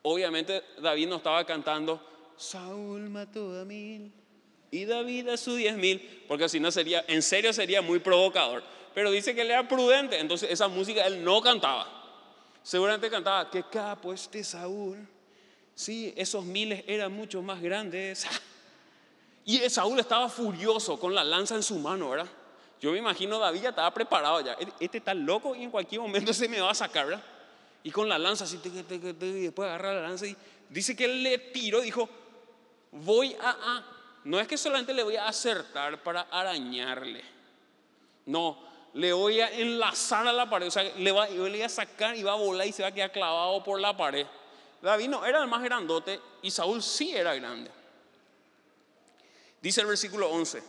Obviamente 0.03 0.63
David 0.79 1.07
no 1.07 1.17
estaba 1.17 1.45
cantando, 1.45 2.01
Saúl 2.37 3.09
mató 3.09 3.59
a 3.59 3.65
mil 3.65 4.11
y 4.71 4.85
David 4.85 5.27
a 5.27 5.37
su 5.37 5.55
diez 5.55 5.75
mil, 5.75 6.23
porque 6.27 6.47
si 6.47 6.59
no 6.59 6.71
sería, 6.71 7.03
en 7.07 7.21
serio 7.21 7.51
sería 7.51 7.81
muy 7.81 7.99
provocador. 7.99 8.63
Pero 8.93 9.11
dice 9.11 9.35
que 9.35 9.41
él 9.41 9.51
era 9.51 9.67
prudente, 9.67 10.19
entonces 10.19 10.49
esa 10.49 10.67
música 10.69 11.05
él 11.05 11.23
no 11.23 11.41
cantaba. 11.41 11.87
Seguramente 12.63 13.09
cantaba, 13.09 13.49
qué 13.49 13.63
capo 13.69 14.13
este 14.13 14.43
Saúl. 14.43 15.07
Sí, 15.75 16.13
esos 16.15 16.45
miles 16.45 16.83
eran 16.87 17.11
mucho 17.11 17.41
más 17.41 17.61
grandes. 17.61 18.25
Y 19.43 19.57
Saúl 19.71 19.99
estaba 19.99 20.29
furioso 20.29 20.99
con 20.99 21.15
la 21.15 21.23
lanza 21.23 21.55
en 21.55 21.63
su 21.63 21.79
mano, 21.79 22.11
¿verdad? 22.11 22.27
Yo 22.79 22.91
me 22.91 22.99
imagino 22.99 23.39
David 23.39 23.61
ya 23.61 23.69
estaba 23.69 23.91
preparado 23.91 24.39
ya. 24.41 24.55
Este 24.79 24.99
está 24.99 25.15
loco 25.15 25.55
y 25.55 25.63
en 25.63 25.71
cualquier 25.71 25.99
momento 25.99 26.31
se 26.35 26.47
me 26.47 26.61
va 26.61 26.69
a 26.69 26.75
sacar, 26.75 27.07
¿verdad? 27.07 27.23
Y 27.83 27.89
con 27.89 28.07
la 28.07 28.19
lanza 28.19 28.43
así, 28.43 28.59
y 28.63 28.69
después 28.69 29.67
agarra 29.67 29.95
la 29.95 30.01
lanza 30.01 30.27
y 30.27 30.37
dice 30.69 30.95
que 30.95 31.05
él 31.05 31.23
le 31.23 31.39
tiró, 31.39 31.81
dijo, 31.81 32.07
voy 32.91 33.35
a, 33.41 33.83
no 34.23 34.39
es 34.39 34.47
que 34.47 34.57
solamente 34.57 34.93
le 34.93 35.03
voy 35.03 35.15
a 35.15 35.27
acertar 35.27 36.01
para 36.03 36.21
arañarle. 36.31 37.23
No, 38.25 38.57
le 38.93 39.13
voy 39.13 39.41
a 39.41 39.49
enlazar 39.51 40.27
a 40.27 40.33
la 40.33 40.49
pared, 40.49 40.67
o 40.67 40.71
sea, 40.71 40.83
le, 40.83 40.93
le 40.97 41.11
voy 41.11 41.61
a 41.61 41.69
sacar 41.69 42.15
y 42.15 42.23
va 42.23 42.33
a 42.33 42.35
volar 42.35 42.67
y 42.67 42.71
se 42.71 42.83
va 42.83 42.89
a 42.89 42.93
quedar 42.93 43.11
clavado 43.11 43.63
por 43.63 43.79
la 43.79 43.95
pared. 43.95 44.27
David 44.81 45.09
no 45.09 45.25
era 45.25 45.41
el 45.41 45.47
más 45.47 45.63
grandote 45.63 46.19
y 46.41 46.51
Saúl 46.51 46.81
sí 46.81 47.15
era 47.15 47.35
grande. 47.35 47.71
Dice 49.61 49.81
el 49.81 49.87
versículo 49.87 50.29
11, 50.29 50.63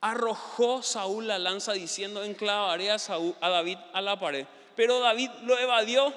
arrojó 0.00 0.82
Saúl 0.82 1.28
la 1.28 1.38
lanza 1.38 1.72
diciendo, 1.72 2.22
enclavaré 2.24 2.90
a, 2.90 2.98
Saúl, 2.98 3.34
a 3.40 3.48
David 3.48 3.78
a 3.92 4.00
la 4.00 4.18
pared. 4.18 4.46
Pero 4.74 5.00
David 5.00 5.30
lo 5.42 5.56
evadió 5.58 6.12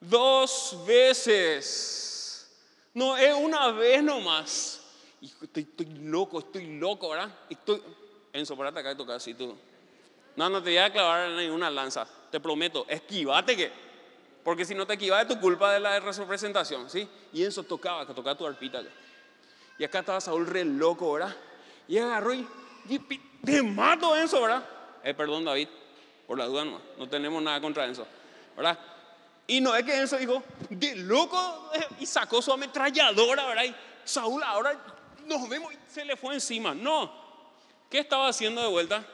dos 0.00 0.78
veces. 0.86 2.50
No 2.94 3.16
es 3.16 3.34
una 3.34 3.72
vez 3.72 4.02
nomás. 4.02 4.80
Estoy, 5.42 5.62
estoy 5.62 5.86
loco, 5.86 6.38
estoy 6.38 6.78
loco, 6.78 7.10
¿verdad? 7.10 7.30
Estoy, 7.50 7.82
Enzo, 8.32 8.56
parate 8.56 8.80
acá 8.80 8.92
y 8.92 8.96
toca 8.96 9.14
así 9.14 9.34
tú. 9.34 9.56
No, 10.36 10.50
no 10.50 10.62
te 10.62 10.70
voy 10.70 10.78
a 10.78 10.92
clavar 10.92 11.30
en 11.30 11.50
una 11.50 11.70
lanza. 11.70 12.06
Te 12.30 12.38
prometo, 12.38 12.84
esquivate 12.88 13.56
que. 13.56 13.72
Porque 14.44 14.64
si 14.64 14.74
no 14.74 14.86
te 14.86 14.92
esquivas 14.92 15.22
es 15.22 15.28
tu 15.28 15.40
culpa 15.40 15.72
de 15.72 15.80
la 15.80 15.98
representación, 15.98 16.88
¿sí? 16.88 17.08
Y 17.32 17.42
Enzo 17.42 17.62
tocaba, 17.64 18.06
que 18.06 18.14
tocaba 18.14 18.36
tu 18.36 18.46
arpita. 18.46 18.82
Y 19.78 19.84
acá 19.84 20.00
estaba 20.00 20.20
Saúl 20.20 20.46
re 20.46 20.64
loco, 20.64 21.14
¿verdad? 21.14 21.34
Y 21.88 21.98
agarró 21.98 22.34
y, 22.34 22.46
te 23.44 23.62
mato 23.62 24.14
Enzo, 24.16 24.42
¿verdad? 24.42 24.64
Eh, 25.02 25.14
perdón, 25.14 25.44
David, 25.44 25.68
por 26.26 26.38
la 26.38 26.44
duda 26.44 26.64
no, 26.64 26.80
no 26.98 27.08
tenemos 27.08 27.42
nada 27.42 27.60
contra 27.60 27.86
Enzo, 27.86 28.06
¿verdad? 28.56 28.78
Y 29.46 29.60
no 29.60 29.74
es 29.74 29.84
que 29.84 29.96
Enzo 29.96 30.16
dijo, 30.18 30.42
de 30.70 30.96
loco, 30.96 31.70
eh, 31.74 31.86
y 32.00 32.06
sacó 32.06 32.42
su 32.42 32.52
ametralladora, 32.52 33.46
¿verdad? 33.46 33.64
Y 33.64 33.74
Saúl 34.04 34.42
ahora 34.42 34.78
nos 35.26 35.48
vemos 35.48 35.72
y 35.72 35.76
se 35.88 36.04
le 36.04 36.16
fue 36.16 36.34
encima. 36.34 36.74
No, 36.74 37.26
¿Qué 37.90 37.98
estaba 37.98 38.28
haciendo 38.28 38.62
de 38.62 38.68
vuelta? 38.68 39.04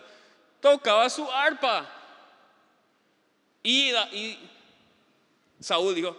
Tocaba 0.60 1.08
su 1.10 1.30
arpa. 1.30 1.88
Y, 3.62 3.92
Saúl 5.60 5.94
dijo, 5.94 6.16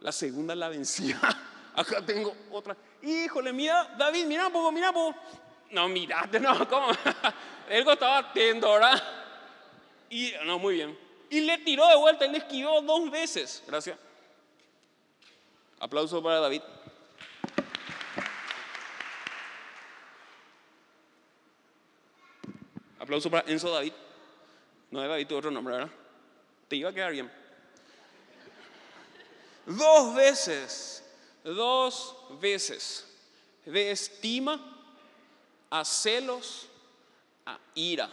la 0.00 0.12
segunda 0.12 0.54
la 0.54 0.68
vencía. 0.68 1.18
Acá 1.74 2.04
tengo 2.04 2.34
otra. 2.50 2.76
Híjole, 3.02 3.52
mira, 3.52 3.94
David, 3.96 4.26
mira 4.26 4.46
un 4.46 4.52
poco, 4.52 4.72
mira 4.72 4.90
un 4.90 4.94
poco. 4.94 5.18
No, 5.70 5.88
mirate, 5.88 6.38
no, 6.38 6.68
¿cómo? 6.68 6.88
Él 7.68 7.88
estaba 7.88 8.18
atento, 8.18 8.70
¿verdad? 8.72 9.02
Y, 10.10 10.32
no, 10.44 10.58
muy 10.58 10.74
bien. 10.74 10.98
Y 11.30 11.40
le 11.40 11.58
tiró 11.58 11.86
de 11.88 11.96
vuelta 11.96 12.26
le 12.26 12.38
esquivó 12.38 12.82
dos 12.82 13.10
veces. 13.10 13.62
Gracias. 13.66 13.98
Aplauso 15.80 16.22
para 16.22 16.40
David. 16.40 16.60
Enzo 23.16 23.70
David. 23.70 23.92
No 24.90 25.02
es 25.02 25.08
David, 25.08 25.26
tu 25.26 25.36
otro 25.36 25.50
nombre, 25.50 25.74
¿verdad? 25.74 25.90
Te 26.68 26.76
iba 26.76 26.90
a 26.90 26.92
quedar 26.92 27.12
bien. 27.12 27.30
Dos 29.66 30.14
veces, 30.14 31.04
dos 31.44 32.16
veces 32.40 33.06
de 33.64 33.90
estima 33.90 34.60
a 35.70 35.84
celos, 35.84 36.66
a 37.46 37.58
ira. 37.74 38.10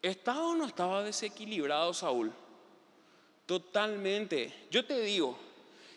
¿Estaba 0.00 0.48
o 0.48 0.54
no 0.54 0.66
estaba 0.66 1.02
desequilibrado 1.02 1.92
Saúl? 1.94 2.32
Totalmente. 3.46 4.66
Yo 4.70 4.84
te 4.84 5.00
digo 5.00 5.36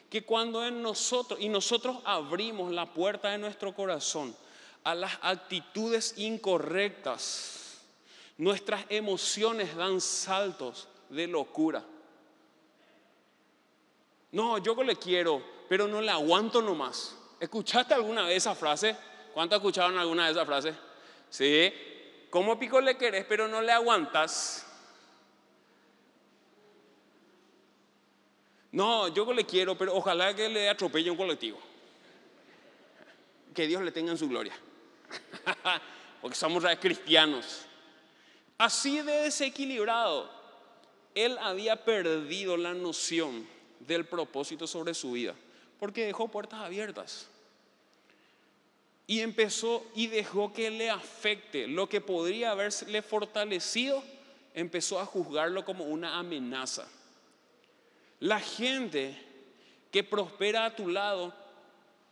que 0.10 0.24
cuando 0.24 0.66
en 0.66 0.82
nosotros, 0.82 1.40
y 1.40 1.50
nosotros 1.50 1.98
abrimos 2.06 2.72
la 2.72 2.86
puerta 2.86 3.30
de 3.30 3.38
nuestro 3.38 3.74
corazón 3.76 4.36
a 4.84 4.96
las 4.96 5.18
actitudes 5.22 6.14
incorrectas, 6.18 7.57
nuestras 8.38 8.86
emociones 8.90 9.76
dan 9.76 10.00
saltos 10.00 10.88
de 11.10 11.28
locura. 11.28 11.84
No, 14.32 14.58
yo 14.58 14.82
le 14.84 14.96
quiero, 14.96 15.44
pero 15.68 15.88
no 15.88 16.02
le 16.02 16.12
aguanto 16.12 16.62
nomás. 16.62 17.16
¿Escuchaste 17.40 17.94
alguna 17.94 18.24
vez 18.24 18.38
esa 18.38 18.56
frase? 18.56 18.96
¿Cuántos 19.34 19.58
escucharon 19.58 19.98
alguna 19.98 20.24
vez 20.24 20.36
esa 20.36 20.46
frase? 20.46 20.74
Sí. 21.30 21.74
¿Cómo 22.30 22.60
pico 22.60 22.82
le 22.82 22.98
querés, 22.98 23.26
pero 23.26 23.48
no 23.48 23.62
le 23.62 23.72
aguantas? 23.72 24.66
No, 28.72 29.08
yo 29.08 29.32
le 29.34 29.46
quiero, 29.46 29.78
pero 29.78 29.96
ojalá 29.96 30.36
que 30.36 30.50
le 30.50 30.70
atropelle 30.70 31.10
un 31.10 31.18
colectivo. 31.18 31.58
Que 33.54 33.66
Dios 33.66 33.82
le 33.82 33.92
tenga 33.92 34.12
en 34.12 34.18
su 34.18 34.28
gloria. 34.28 34.54
Porque 36.22 36.36
somos 36.36 36.64
cristianos. 36.80 37.66
Así 38.58 39.02
de 39.02 39.24
desequilibrado, 39.24 40.30
él 41.14 41.38
había 41.40 41.84
perdido 41.84 42.58
la 42.58 42.74
noción 42.74 43.48
del 43.80 44.06
propósito 44.06 44.66
sobre 44.66 44.94
su 44.94 45.12
vida, 45.12 45.36
porque 45.80 46.06
dejó 46.06 46.28
puertas 46.28 46.62
abiertas. 46.62 47.28
Y 49.06 49.22
empezó 49.22 49.86
y 49.96 50.08
dejó 50.08 50.52
que 50.54 50.70
le 50.70 50.90
afecte 50.90 51.68
lo 51.68 51.88
que 51.88 52.02
podría 52.02 52.52
haberle 52.52 53.02
fortalecido, 53.02 54.04
empezó 54.54 55.00
a 55.00 55.06
juzgarlo 55.06 55.64
como 55.64 55.86
una 55.86 56.18
amenaza. 56.18 56.88
La 58.20 58.40
gente 58.40 59.16
que 59.92 60.04
prospera 60.04 60.66
a 60.66 60.76
tu 60.76 60.90
lado 60.90 61.34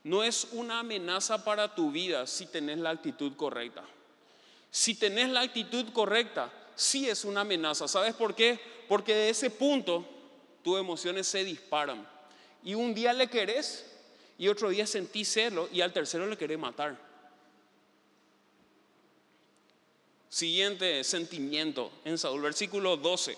no 0.04 0.24
es 0.24 0.48
una 0.52 0.80
amenaza 0.80 1.44
para 1.44 1.74
tu 1.74 1.92
vida 1.92 2.28
si 2.28 2.46
tenés 2.46 2.78
la 2.78 2.92
actitud 2.92 3.36
correcta. 3.36 3.84
Si 4.75 4.94
tenés 4.94 5.29
la 5.29 5.39
actitud 5.39 5.94
correcta, 5.94 6.51
sí 6.75 7.08
es 7.10 7.24
una 7.24 7.41
amenaza. 7.41 7.88
¿Sabes 7.88 8.13
por 8.13 8.36
qué? 8.36 8.60
Porque 8.89 9.15
de 9.15 9.29
ese 9.29 9.50
punto 9.50 10.05
tus 10.65 10.77
emociones 10.77 11.27
se 11.27 11.46
disparan. 11.46 12.05
Y 12.62 12.75
un 12.75 12.94
día 12.94 13.13
le 13.13 13.29
querés 13.29 13.86
y 14.38 14.50
otro 14.50 14.67
día 14.67 14.86
sentís 14.86 15.32
celo 15.32 15.70
y 15.72 15.79
al 15.79 15.94
tercero 15.94 16.27
le 16.27 16.38
querés 16.38 16.60
matar. 16.60 17.00
Siguiente 20.27 21.05
sentimiento 21.05 21.89
en 22.03 22.17
Saúl, 22.17 22.41
versículo 22.41 22.98
12. 22.98 23.38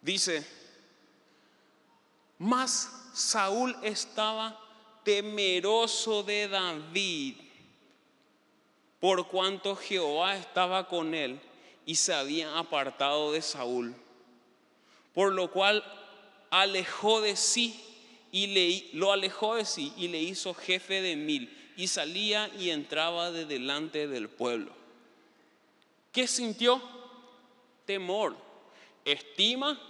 Dice, 0.00 0.42
mas 2.38 2.88
Saúl 3.12 3.76
estaba 3.82 4.58
temeroso 5.04 6.22
de 6.22 6.48
David, 6.48 7.47
por 9.00 9.28
cuanto 9.28 9.76
Jehová 9.76 10.36
estaba 10.36 10.88
con 10.88 11.14
él 11.14 11.40
y 11.86 11.94
se 11.94 12.12
habían 12.12 12.54
apartado 12.54 13.32
de 13.32 13.42
Saúl, 13.42 13.94
por 15.14 15.32
lo 15.32 15.50
cual 15.50 15.84
alejó 16.50 17.20
de 17.20 17.36
sí 17.36 17.80
y 18.32 18.48
le, 18.48 18.98
lo 18.98 19.12
alejó 19.12 19.54
de 19.54 19.64
sí 19.64 19.92
y 19.96 20.08
le 20.08 20.20
hizo 20.20 20.54
jefe 20.54 21.00
de 21.00 21.16
mil 21.16 21.54
y 21.76 21.86
salía 21.86 22.50
y 22.58 22.70
entraba 22.70 23.30
de 23.30 23.44
delante 23.44 24.08
del 24.08 24.28
pueblo. 24.28 24.72
¿Qué 26.12 26.26
sintió? 26.26 26.82
Temor, 27.86 28.36
estima, 29.04 29.80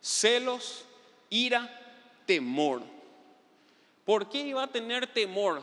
celos, 0.00 0.84
ira, 1.28 1.70
temor. 2.26 2.82
¿Por 4.04 4.28
qué 4.28 4.40
iba 4.40 4.62
a 4.64 4.72
tener 4.72 5.06
temor? 5.06 5.62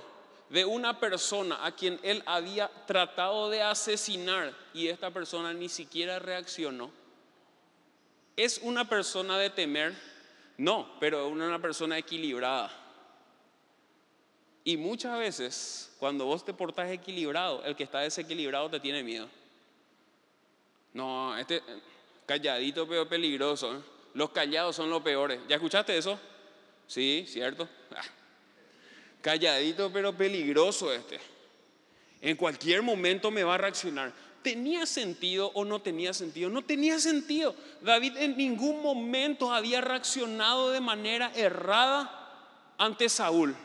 De 0.50 0.66
una 0.66 1.00
persona 1.00 1.64
a 1.64 1.72
quien 1.72 2.00
él 2.02 2.24
había 2.26 2.70
tratado 2.88 3.50
de 3.50 3.62
asesinar 3.62 4.54
y 4.74 4.88
esta 4.88 5.12
persona 5.12 5.54
ni 5.54 5.70
siquiera 5.70 6.20
reaccionó. 6.20 6.92
¿Es 8.36 8.60
una 8.64 8.88
persona 8.88 9.38
de 9.38 9.50
temer? 9.50 9.94
No, 10.58 10.96
pero 11.00 11.28
una 11.28 11.60
persona 11.62 11.98
equilibrada. 11.98 12.72
Y 14.64 14.78
muchas 14.78 15.18
veces, 15.18 15.96
cuando 16.00 16.26
vos 16.26 16.44
te 16.44 16.54
portas 16.54 16.90
equilibrado, 16.90 17.64
el 17.64 17.76
que 17.76 17.84
está 17.84 18.00
desequilibrado 18.00 18.70
te 18.70 18.80
tiene 18.80 19.04
miedo. 19.04 19.30
No, 20.94 21.38
este 21.38 21.62
calladito 22.26 22.88
pero 22.88 23.08
peligroso. 23.08 23.84
Los 24.14 24.32
callados 24.32 24.76
son 24.76 24.90
los 24.90 25.02
peores. 25.02 25.40
¿Ya 25.48 25.56
escuchaste 25.56 25.98
eso? 25.98 26.20
Sí, 26.88 27.26
cierto. 27.28 27.70
Ah. 27.96 28.02
Calladito 29.22 29.92
pero 29.92 30.16
peligroso 30.16 30.94
este. 30.94 31.20
En 32.22 32.36
cualquier 32.36 32.82
momento 32.82 33.32
me 33.32 33.44
va 33.44 33.56
a 33.56 33.58
reaccionar. 33.58 34.14
¿Tenía 34.42 34.86
sentido 34.86 35.52
o 35.54 35.66
no 35.66 35.82
tenía 35.82 36.14
sentido? 36.14 36.50
No 36.50 36.64
tenía 36.64 37.00
sentido. 37.00 37.56
David 37.82 38.18
en 38.18 38.38
ningún 38.38 38.82
momento 38.82 39.54
había 39.54 39.82
reaccionado 39.82 40.72
de 40.72 40.80
manera 40.80 41.32
errada 41.36 42.74
ante 42.78 43.10
Saúl. 43.10 43.56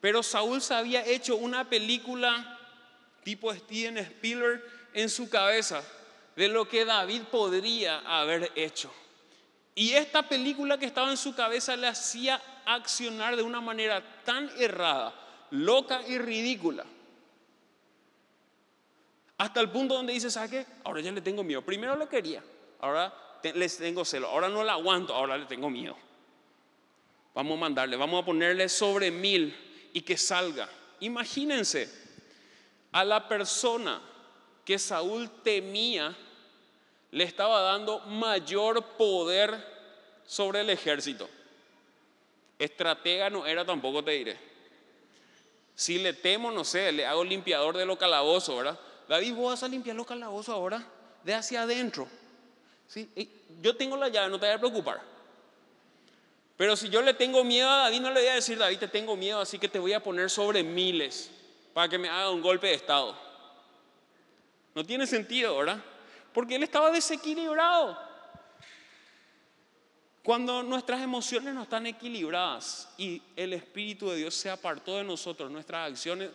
Pero 0.00 0.22
Saúl 0.22 0.62
se 0.62 0.74
había 0.74 1.04
hecho 1.04 1.36
una 1.36 1.68
película 1.68 2.58
tipo 3.24 3.52
Steven 3.52 3.98
Spielberg 3.98 4.62
en 4.94 5.08
su 5.08 5.28
cabeza 5.28 5.82
de 6.36 6.48
lo 6.48 6.68
que 6.68 6.84
David 6.84 7.22
podría 7.30 7.98
haber 8.00 8.50
hecho. 8.54 8.92
Y 9.74 9.92
esta 9.92 10.28
película 10.28 10.78
que 10.78 10.86
estaba 10.86 11.10
en 11.10 11.16
su 11.16 11.34
cabeza 11.34 11.76
le 11.76 11.88
hacía 11.88 12.40
accionar 12.74 13.36
de 13.36 13.42
una 13.42 13.60
manera 13.60 14.02
tan 14.24 14.50
errada, 14.58 15.14
loca 15.50 16.02
y 16.06 16.18
ridícula. 16.18 16.84
Hasta 19.38 19.60
el 19.60 19.70
punto 19.70 19.94
donde 19.94 20.12
dice, 20.12 20.30
¿sabe 20.30 20.50
qué? 20.50 20.66
Ahora 20.84 21.00
ya 21.00 21.12
le 21.12 21.22
tengo 21.22 21.42
miedo. 21.42 21.62
Primero 21.62 21.96
lo 21.96 22.08
quería, 22.08 22.42
ahora 22.80 23.12
les 23.54 23.78
tengo 23.78 24.04
celo. 24.04 24.28
Ahora 24.28 24.48
no 24.48 24.62
la 24.62 24.72
aguanto, 24.72 25.14
ahora 25.14 25.38
le 25.38 25.46
tengo 25.46 25.70
miedo. 25.70 25.96
Vamos 27.34 27.56
a 27.56 27.60
mandarle, 27.60 27.96
vamos 27.96 28.22
a 28.22 28.26
ponerle 28.26 28.68
sobre 28.68 29.10
mil 29.10 29.56
y 29.92 30.02
que 30.02 30.16
salga. 30.16 30.68
Imagínense 31.00 31.88
a 32.92 33.04
la 33.04 33.28
persona 33.28 34.02
que 34.64 34.78
Saúl 34.78 35.30
temía 35.42 36.14
le 37.12 37.24
estaba 37.24 37.62
dando 37.62 38.00
mayor 38.00 38.84
poder 38.96 39.66
sobre 40.26 40.60
el 40.60 40.70
ejército. 40.70 41.28
Estratega 42.60 43.30
no 43.30 43.46
era 43.46 43.64
tampoco, 43.64 44.04
te 44.04 44.10
diré. 44.10 44.36
Si 45.74 45.98
le 45.98 46.12
temo, 46.12 46.50
no 46.50 46.62
sé, 46.62 46.92
le 46.92 47.06
hago 47.06 47.24
limpiador 47.24 47.74
de 47.74 47.86
los 47.86 47.96
calabozos, 47.96 48.54
¿verdad? 48.54 48.78
David, 49.08 49.34
vos 49.34 49.52
vas 49.52 49.62
a 49.62 49.68
limpiar 49.68 49.96
los 49.96 50.06
calabozos 50.06 50.54
ahora, 50.54 50.86
de 51.24 51.32
hacia 51.32 51.62
adentro. 51.62 52.06
¿Sí? 52.86 53.08
Yo 53.62 53.74
tengo 53.76 53.96
la 53.96 54.08
llave, 54.08 54.28
no 54.28 54.38
te 54.38 54.44
vayas 54.44 54.58
a 54.58 54.60
preocupar. 54.60 55.00
Pero 56.58 56.76
si 56.76 56.90
yo 56.90 57.00
le 57.00 57.14
tengo 57.14 57.42
miedo 57.44 57.70
a 57.70 57.78
David, 57.84 58.00
no 58.00 58.10
le 58.10 58.20
voy 58.20 58.28
a 58.28 58.34
decir, 58.34 58.58
David, 58.58 58.78
te 58.78 58.88
tengo 58.88 59.16
miedo, 59.16 59.40
así 59.40 59.58
que 59.58 59.68
te 59.68 59.78
voy 59.78 59.94
a 59.94 60.02
poner 60.02 60.28
sobre 60.28 60.62
miles 60.62 61.30
para 61.72 61.88
que 61.88 61.96
me 61.96 62.10
haga 62.10 62.28
un 62.28 62.42
golpe 62.42 62.66
de 62.66 62.74
estado. 62.74 63.16
No 64.74 64.84
tiene 64.84 65.06
sentido, 65.06 65.56
¿verdad? 65.56 65.82
Porque 66.34 66.56
él 66.56 66.62
estaba 66.62 66.90
desequilibrado. 66.90 68.09
Cuando 70.22 70.62
nuestras 70.62 71.00
emociones 71.00 71.54
no 71.54 71.62
están 71.62 71.86
equilibradas 71.86 72.88
y 72.98 73.22
el 73.36 73.54
Espíritu 73.54 74.10
de 74.10 74.16
Dios 74.16 74.34
se 74.34 74.50
apartó 74.50 74.96
de 74.96 75.04
nosotros, 75.04 75.50
nuestras 75.50 75.90
acciones 75.90 76.30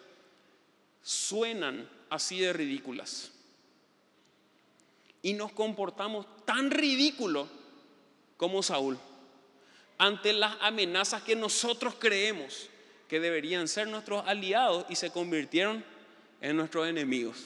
suenan 1.03 1.87
así 2.09 2.39
de 2.39 2.51
ridículas. 2.51 3.31
Y 5.21 5.33
nos 5.33 5.51
comportamos 5.51 6.25
tan 6.45 6.71
ridículo 6.71 7.47
como 8.37 8.63
Saúl 8.63 8.97
ante 9.97 10.33
las 10.33 10.57
amenazas 10.61 11.21
que 11.21 11.35
nosotros 11.35 11.95
creemos 11.97 12.69
que 13.07 13.19
deberían 13.19 13.67
ser 13.67 13.87
nuestros 13.87 14.25
aliados 14.27 14.85
y 14.89 14.95
se 14.95 15.11
convirtieron 15.11 15.85
en 16.41 16.57
nuestros 16.57 16.87
enemigos. 16.87 17.37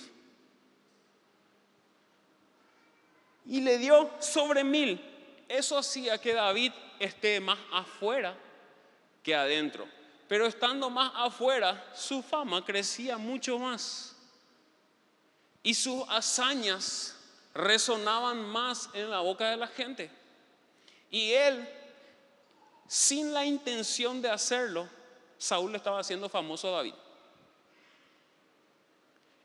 Y 3.46 3.62
le 3.62 3.78
dio 3.78 4.10
sobre 4.20 4.64
mil 4.64 5.02
eso 5.50 5.78
hacía 5.78 6.18
que 6.20 6.34
David 6.34 6.72
esté 7.00 7.40
más 7.40 7.60
afuera 7.74 8.38
que 9.24 9.36
adentro. 9.36 9.88
Pero 10.28 10.46
estando 10.46 10.90
más 10.90 11.12
afuera, 11.16 11.92
su 11.94 12.22
fama 12.22 12.64
crecía 12.64 13.18
mucho 13.18 13.58
más. 13.58 14.16
Y 15.64 15.74
sus 15.74 16.04
hazañas 16.08 17.18
resonaban 17.54 18.46
más 18.46 18.90
en 18.94 19.10
la 19.10 19.20
boca 19.20 19.50
de 19.50 19.58
la 19.58 19.68
gente. 19.68 20.12
Y 21.10 21.32
él 21.32 21.68
sin 22.90 23.34
la 23.34 23.46
intención 23.46 24.20
de 24.20 24.32
hacerlo, 24.32 24.90
Saúl 25.38 25.72
le 25.72 25.78
estaba 25.78 26.00
haciendo 26.00 26.28
famoso 26.28 26.70
a 26.70 26.78
David. 26.78 26.96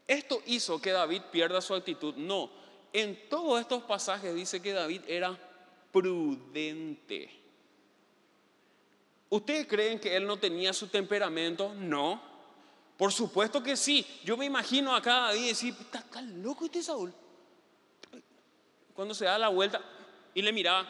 ¿Esto 0.07 0.43
hizo 0.47 0.81
que 0.81 0.93
David 0.93 1.23
pierda 1.31 1.61
su 1.61 1.75
actitud? 1.75 2.15
No. 2.15 2.51
En 2.93 3.29
todos 3.29 3.61
estos 3.61 3.83
pasajes 3.83 4.35
dice 4.35 4.63
que 4.63 4.73
David 4.73 5.03
era 5.07 5.39
prudente. 5.95 7.31
¿Ustedes 9.31 9.67
creen 9.69 10.01
que 10.01 10.17
él 10.17 10.27
no 10.27 10.37
tenía 10.37 10.73
su 10.73 10.89
temperamento? 10.89 11.73
No. 11.73 12.21
Por 12.97 13.13
supuesto 13.13 13.63
que 13.63 13.77
sí. 13.77 14.05
Yo 14.25 14.37
me 14.37 14.45
imagino 14.45 14.95
acá 14.95 15.29
David 15.29 15.47
decir, 15.47 15.75
está, 15.81 16.21
loco 16.21 16.65
este 16.65 16.83
Saúl. 16.83 17.15
Cuando 18.93 19.15
se 19.15 19.25
da 19.25 19.39
la 19.39 19.49
vuelta 19.49 19.81
y 20.35 20.43
le 20.43 20.53
miraba, 20.53 20.85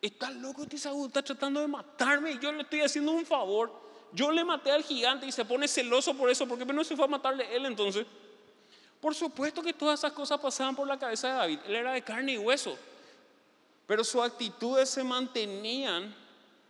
está 0.00 0.30
loco 0.30 0.62
este 0.62 0.78
Saúl, 0.78 1.08
está 1.08 1.22
tratando 1.22 1.60
de 1.60 1.68
matarme 1.68 2.32
y 2.32 2.38
yo 2.38 2.50
le 2.50 2.62
estoy 2.62 2.80
haciendo 2.80 3.12
un 3.12 3.26
favor. 3.26 3.70
Yo 4.12 4.32
le 4.32 4.44
maté 4.44 4.70
al 4.70 4.82
gigante 4.82 5.26
y 5.26 5.32
se 5.32 5.44
pone 5.44 5.68
celoso 5.68 6.14
por 6.14 6.30
eso, 6.30 6.48
porque 6.48 6.64
no 6.64 6.82
se 6.84 6.96
fue 6.96 7.04
a 7.04 7.08
matarle 7.08 7.54
él 7.54 7.66
entonces. 7.66 8.06
Por 8.98 9.14
supuesto 9.14 9.62
que 9.62 9.74
todas 9.74 10.00
esas 10.00 10.12
cosas 10.12 10.40
pasaban 10.40 10.74
por 10.74 10.88
la 10.88 10.98
cabeza 10.98 11.28
de 11.28 11.34
David. 11.34 11.58
Él 11.66 11.76
era 11.76 11.92
de 11.92 12.00
carne 12.00 12.32
y 12.32 12.38
hueso. 12.38 12.78
Pero 13.88 14.04
sus 14.04 14.22
actitudes 14.22 14.90
se 14.90 15.02
mantenían 15.02 16.14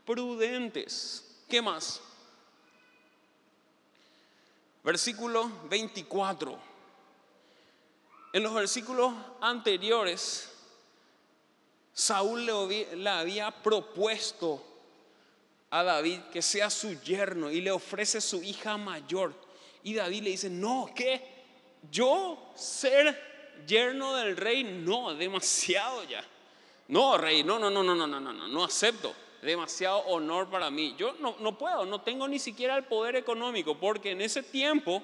prudentes. 0.06 1.42
¿Qué 1.48 1.60
más? 1.60 2.00
Versículo 4.84 5.50
24. 5.68 6.56
En 8.32 8.42
los 8.44 8.54
versículos 8.54 9.12
anteriores, 9.40 10.48
Saúl 11.92 12.46
le 12.46 13.10
había 13.10 13.50
propuesto 13.50 14.64
a 15.70 15.82
David 15.82 16.20
que 16.32 16.40
sea 16.40 16.70
su 16.70 17.02
yerno 17.02 17.50
y 17.50 17.60
le 17.60 17.72
ofrece 17.72 18.20
su 18.20 18.44
hija 18.44 18.76
mayor. 18.76 19.34
Y 19.82 19.94
David 19.94 20.22
le 20.22 20.30
dice, 20.30 20.50
no, 20.50 20.88
¿qué? 20.94 21.20
Yo 21.90 22.52
ser 22.54 23.20
yerno 23.66 24.14
del 24.14 24.36
rey, 24.36 24.62
no, 24.62 25.12
demasiado 25.14 26.04
ya. 26.04 26.24
No, 26.88 27.18
rey, 27.18 27.44
no, 27.44 27.58
no, 27.58 27.70
no, 27.70 27.82
no, 27.82 27.94
no, 27.94 28.06
no, 28.06 28.20
no, 28.20 28.32
no, 28.32 28.48
no 28.48 28.64
acepto. 28.64 29.14
Demasiado 29.42 29.98
honor 30.00 30.48
para 30.50 30.70
mí. 30.70 30.94
Yo 30.98 31.14
no, 31.20 31.36
no 31.38 31.56
puedo, 31.56 31.86
no 31.86 32.00
tengo 32.00 32.26
ni 32.26 32.38
siquiera 32.38 32.76
el 32.76 32.84
poder 32.84 33.14
económico, 33.16 33.78
porque 33.78 34.10
en 34.10 34.20
ese 34.20 34.42
tiempo 34.42 35.02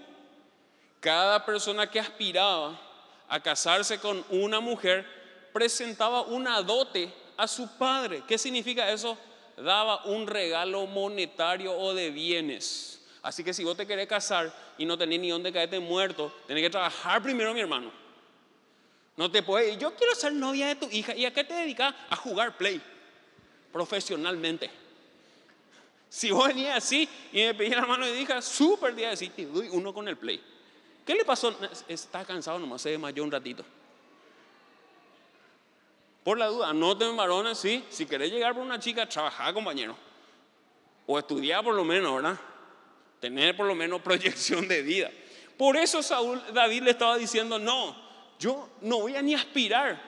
cada 0.98 1.44
persona 1.44 1.88
que 1.88 2.00
aspiraba 2.00 2.80
a 3.28 3.40
casarse 3.40 4.00
con 4.00 4.24
una 4.30 4.58
mujer 4.60 5.06
presentaba 5.52 6.22
una 6.22 6.60
dote 6.62 7.12
a 7.36 7.46
su 7.46 7.68
padre. 7.78 8.22
¿Qué 8.26 8.38
significa 8.38 8.90
eso? 8.90 9.16
daba 9.56 10.04
un 10.04 10.26
regalo 10.26 10.86
monetario 10.86 11.76
o 11.76 11.94
de 11.94 12.10
bienes. 12.10 13.00
Así 13.22 13.42
que 13.42 13.54
si 13.54 13.64
vos 13.64 13.76
te 13.76 13.86
querés 13.86 14.06
casar 14.06 14.52
y 14.76 14.84
no 14.84 14.98
tenés 14.98 15.20
ni 15.20 15.30
dónde 15.30 15.52
caerte 15.52 15.80
muerto, 15.80 16.32
tenés 16.46 16.62
que 16.62 16.70
trabajar 16.70 17.22
primero, 17.22 17.54
mi 17.54 17.60
hermano. 17.60 17.90
No 19.16 19.30
te 19.30 19.42
puedes, 19.42 19.78
yo 19.78 19.94
quiero 19.94 20.14
ser 20.14 20.32
novia 20.32 20.66
de 20.68 20.74
tu 20.74 20.88
hija. 20.90 21.14
¿Y 21.14 21.24
a 21.24 21.32
qué 21.32 21.44
te 21.44 21.54
dedicas? 21.54 21.94
A 22.10 22.16
jugar 22.16 22.56
play 22.56 22.80
profesionalmente. 23.72 24.70
Si 26.08 26.30
vos 26.30 26.46
venías 26.46 26.76
así 26.76 27.08
y 27.32 27.42
me 27.42 27.54
pedías 27.54 27.80
la 27.80 27.86
mano 27.86 28.06
y 28.06 28.12
dije, 28.12 28.40
súper 28.40 28.94
día 28.94 29.10
de 29.10 29.28
te 29.28 29.46
doy 29.46 29.68
uno 29.68 29.92
con 29.92 30.06
el 30.06 30.16
play. 30.16 30.40
¿Qué 31.04 31.14
le 31.14 31.24
pasó? 31.24 31.52
Está 31.88 32.24
cansado 32.24 32.58
nomás, 32.58 32.82
se 32.82 32.90
desmayó 32.90 33.24
un 33.24 33.32
ratito. 33.32 33.64
Por 36.22 36.38
la 36.38 36.46
duda, 36.46 36.70
anoten 36.70 37.16
varones, 37.16 37.58
sí. 37.58 37.84
Si 37.90 38.06
querés 38.06 38.30
llegar 38.30 38.54
por 38.54 38.62
una 38.62 38.78
chica, 38.78 39.08
trabajar, 39.08 39.52
compañero. 39.52 39.96
O 41.06 41.18
estudiar 41.18 41.64
por 41.64 41.74
lo 41.74 41.84
menos, 41.84 42.14
¿verdad? 42.14 42.38
Tener 43.20 43.56
por 43.56 43.66
lo 43.66 43.74
menos 43.74 44.00
proyección 44.02 44.68
de 44.68 44.82
vida. 44.82 45.10
Por 45.58 45.76
eso 45.76 46.00
Saúl, 46.02 46.40
David 46.52 46.84
le 46.84 46.90
estaba 46.92 47.18
diciendo, 47.18 47.58
no, 47.58 48.03
yo 48.44 48.68
no 48.82 49.00
voy 49.00 49.16
a 49.16 49.22
ni 49.22 49.34
aspirar. 49.34 49.98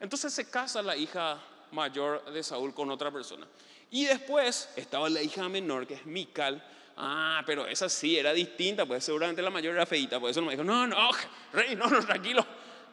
Entonces 0.00 0.34
se 0.34 0.50
casa 0.50 0.82
la 0.82 0.96
hija 0.96 1.38
mayor 1.70 2.24
de 2.32 2.42
Saúl 2.42 2.74
con 2.74 2.90
otra 2.90 3.12
persona. 3.12 3.46
Y 3.90 4.06
después 4.06 4.70
estaba 4.74 5.08
la 5.08 5.22
hija 5.22 5.48
menor, 5.48 5.86
que 5.86 5.94
es 5.94 6.04
Mical. 6.04 6.60
Ah, 6.96 7.44
pero 7.46 7.68
esa 7.68 7.88
sí 7.88 8.18
era 8.18 8.32
distinta, 8.32 8.86
pues 8.86 9.04
seguramente 9.04 9.40
la 9.40 9.50
mayor 9.50 9.74
era 9.74 9.86
feita, 9.86 10.18
por 10.18 10.28
eso 10.28 10.42
me 10.42 10.50
dijo, 10.50 10.64
no, 10.64 10.86
no, 10.86 11.10
rey, 11.52 11.76
no, 11.76 11.86
no, 11.86 12.04
tranquilo. 12.04 12.44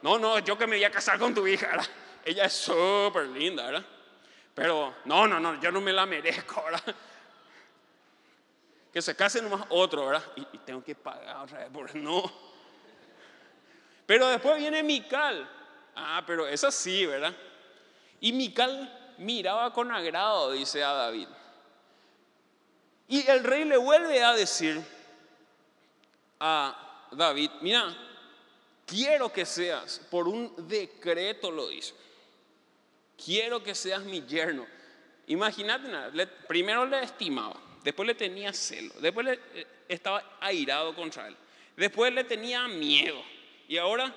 No, 0.04 0.20
no, 0.20 0.38
yo 0.40 0.56
que 0.56 0.68
me 0.68 0.76
voy 0.76 0.86
a 0.86 0.92
casar 0.92 1.18
con 1.18 1.34
tu 1.34 1.48
hija. 1.48 1.68
¿verdad? 1.68 1.88
ella 2.24 2.46
es 2.46 2.54
súper 2.54 3.28
linda, 3.30 3.66
¿verdad? 3.66 3.84
Pero 4.54 4.94
no, 5.06 5.28
no, 5.28 5.40
no, 5.40 5.60
yo 5.60 5.72
no 5.72 5.82
me 5.82 5.92
la 5.92 6.06
merezco, 6.06 6.64
¿verdad? 6.64 6.96
Que 8.94 9.02
se 9.02 9.16
case 9.16 9.42
nomás 9.42 9.66
otro, 9.70 10.06
¿verdad? 10.06 10.24
Y, 10.36 10.58
tengo 10.60 10.84
que 10.84 10.94
pagar 10.94 11.38
otra 11.38 11.60
vez, 11.60 11.70
por 11.70 11.96
no. 11.96 12.48
Pero 14.08 14.28
después 14.30 14.58
viene 14.58 14.82
Mical. 14.82 15.48
Ah, 15.96 16.24
pero 16.26 16.48
esa 16.48 16.72
sí, 16.72 17.06
¿verdad? 17.06 17.36
Y 18.20 18.34
Mical 18.34 19.14
miraba 19.20 19.72
con 19.72 19.92
agrado, 19.92 20.52
dice 20.54 20.84
a 20.84 20.94
David. 20.94 21.28
Y 23.08 23.30
el 23.30 23.44
rey 23.44 23.66
le 23.66 23.78
vuelve 23.78 24.24
a 24.24 24.34
decir 24.34 24.82
a 26.40 27.08
David, 27.12 27.52
mira, 27.62 27.96
quiero 28.88 29.32
que 29.32 29.46
seas, 29.46 30.02
por 30.10 30.28
un 30.28 30.68
decreto 30.68 31.52
lo 31.52 31.68
dice 31.68 31.94
quiero 33.24 33.64
que 33.64 33.76
seas 33.76 34.04
mi 34.04 34.22
yerno. 34.22 34.66
Imagínate, 35.28 35.90
primero 36.48 36.86
le 36.86 37.04
estimaba, 37.04 37.60
después 37.84 38.08
le 38.08 38.16
tenía 38.16 38.54
celo, 38.54 38.94
después 39.02 39.26
le, 39.26 39.34
eh, 39.56 39.68
estaba 39.90 40.38
airado 40.40 40.96
contra 40.96 41.28
él, 41.28 41.36
después 41.76 42.14
le 42.14 42.24
tenía 42.24 42.66
miedo 42.68 43.22
y 43.68 43.78
ahora, 43.78 44.14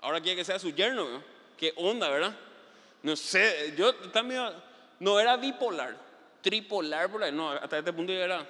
ahora 0.00 0.20
quiere 0.20 0.36
que 0.36 0.44
sea 0.44 0.58
su 0.58 0.70
yerno. 0.70 1.22
¿Qué 1.56 1.72
onda, 1.76 2.08
verdad? 2.08 2.36
No 3.02 3.16
sé, 3.16 3.74
yo 3.76 3.94
también 4.10 4.42
no 5.00 5.18
era 5.18 5.36
bipolar, 5.36 5.96
tripolar 6.40 7.10
por 7.10 7.22
ahí, 7.22 7.32
no, 7.32 7.50
hasta 7.50 7.78
este 7.78 7.92
punto 7.92 8.12
ya 8.12 8.24
era 8.24 8.46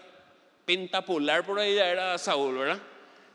pentapolar 0.65 1.47
por 1.47 1.59
ahí 1.59 1.75
ya 1.77 1.89
era 1.89 2.19
Saúl, 2.19 2.59
¿verdad? 2.59 2.79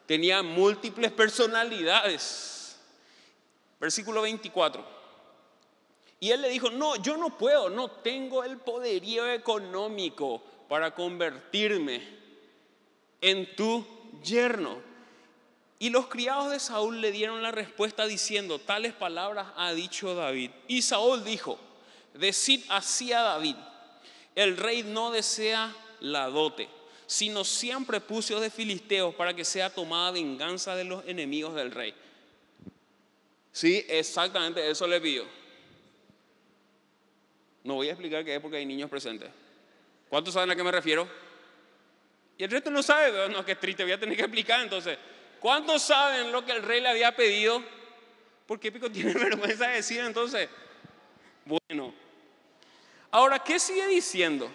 Tenía 0.06 0.44
múltiples 0.44 1.12
personalidades. 1.12 2.78
Versículo 3.80 4.22
24. 4.22 4.86
Y 6.20 6.32
él 6.32 6.42
le 6.42 6.50
dijo, 6.50 6.70
no, 6.70 6.96
yo 6.98 7.18
no 7.18 7.38
puedo, 7.38 7.70
no 7.70 7.90
tengo 7.90 8.44
el 8.44 8.58
poderío 8.58 9.30
económico 9.32 10.44
para 10.70 10.94
convertirme 10.94 12.02
en 13.20 13.56
tu 13.56 13.86
yerno. 14.24 14.93
Y 15.84 15.90
los 15.90 16.08
criados 16.08 16.50
de 16.50 16.62
Saúl 16.62 17.02
le 17.02 17.12
dieron 17.12 17.44
la 17.44 17.52
respuesta 17.52 18.06
diciendo, 18.06 18.58
tales 18.58 18.94
palabras 18.94 19.48
ha 19.58 19.74
dicho 19.74 20.16
David. 20.16 20.50
Y 20.66 20.82
Saúl 20.82 21.26
dijo, 21.26 21.60
decid 22.14 22.64
así 22.70 23.12
a 23.12 23.20
David, 23.20 23.58
el 24.34 24.56
rey 24.56 24.84
no 24.84 25.12
desea 25.12 25.76
la 26.00 26.28
dote, 26.28 26.70
sino 27.06 27.44
siempre 27.44 28.00
puso 28.00 28.40
de 28.40 28.50
filisteos 28.50 29.14
para 29.16 29.34
que 29.34 29.44
sea 29.44 29.70
tomada 29.72 30.12
venganza 30.12 30.74
de 30.74 30.86
los 30.86 31.06
enemigos 31.06 31.54
del 31.54 31.70
rey. 31.70 31.94
Sí, 33.52 33.86
exactamente 33.90 34.66
eso 34.72 34.88
le 34.88 35.02
pidió. 35.02 35.26
No 37.66 37.74
voy 37.74 37.90
a 37.90 37.92
explicar 37.92 38.24
qué 38.24 38.36
es 38.36 38.40
porque 38.40 38.56
hay 38.56 38.66
niños 38.66 38.90
presentes. 38.90 39.30
¿Cuántos 40.08 40.34
saben 40.34 40.50
a 40.50 40.56
qué 40.56 40.64
me 40.64 40.72
refiero? 40.72 41.06
Y 42.38 42.46
el 42.46 42.52
resto 42.52 42.72
no 42.72 42.82
sabe, 42.82 43.28
no, 43.28 43.44
qué 43.44 43.58
triste, 43.58 43.84
voy 43.84 43.92
a 43.92 44.00
tener 44.00 44.16
que 44.16 44.24
explicar 44.24 44.62
entonces. 44.62 44.98
¿Cuántos 45.44 45.82
saben 45.82 46.32
lo 46.32 46.46
que 46.46 46.54
el 46.54 46.64
rey 46.64 46.80
le 46.80 46.88
había 46.88 47.14
pedido? 47.14 47.62
¿Por 48.48 48.62
qué 48.62 48.72
Pico 48.72 48.90
tiene 48.92 49.14
vergüenza 49.14 49.68
de 49.68 49.76
decir 49.76 50.00
entonces? 50.00 50.48
Bueno, 51.44 51.94
ahora, 53.12 53.40
¿qué 53.40 53.60
sigue 53.60 53.86
diciendo? 53.88 54.50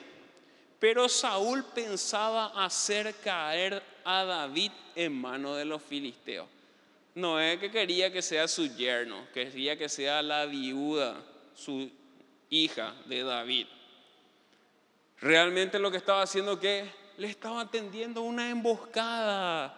Pero 0.78 1.06
Saúl 1.10 1.62
pensaba 1.74 2.64
hacer 2.64 3.14
caer 3.16 3.82
a 4.02 4.24
David 4.24 4.72
en 4.94 5.12
mano 5.12 5.54
de 5.54 5.66
los 5.66 5.82
filisteos. 5.82 6.48
No 7.14 7.38
es 7.38 7.58
que 7.58 7.70
quería 7.70 8.10
que 8.10 8.22
sea 8.22 8.48
su 8.48 8.74
yerno, 8.74 9.26
quería 9.34 9.76
que 9.76 9.90
sea 9.90 10.22
la 10.22 10.46
viuda, 10.46 11.22
su 11.54 11.90
hija 12.48 12.94
de 13.04 13.24
David. 13.24 13.66
Realmente 15.20 15.78
lo 15.78 15.90
que 15.90 15.98
estaba 15.98 16.22
haciendo 16.22 16.58
que 16.58 16.90
le 17.18 17.28
estaba 17.28 17.70
tendiendo 17.70 18.22
una 18.22 18.48
emboscada. 18.48 19.77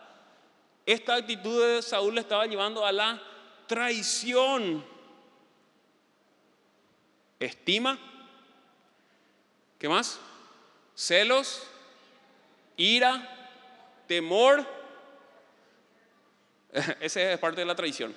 Esta 0.90 1.14
actitud 1.14 1.64
de 1.64 1.82
Saúl 1.82 2.16
le 2.16 2.20
estaba 2.20 2.46
llevando 2.46 2.84
a 2.84 2.90
la 2.90 3.22
traición. 3.68 4.84
Estima. 7.38 7.96
¿Qué 9.78 9.88
más? 9.88 10.18
Celos, 10.96 11.62
ira, 12.76 14.02
temor. 14.08 14.66
Esa 17.00 17.34
es 17.34 17.38
parte 17.38 17.60
de 17.60 17.66
la 17.66 17.76
traición. 17.76 18.12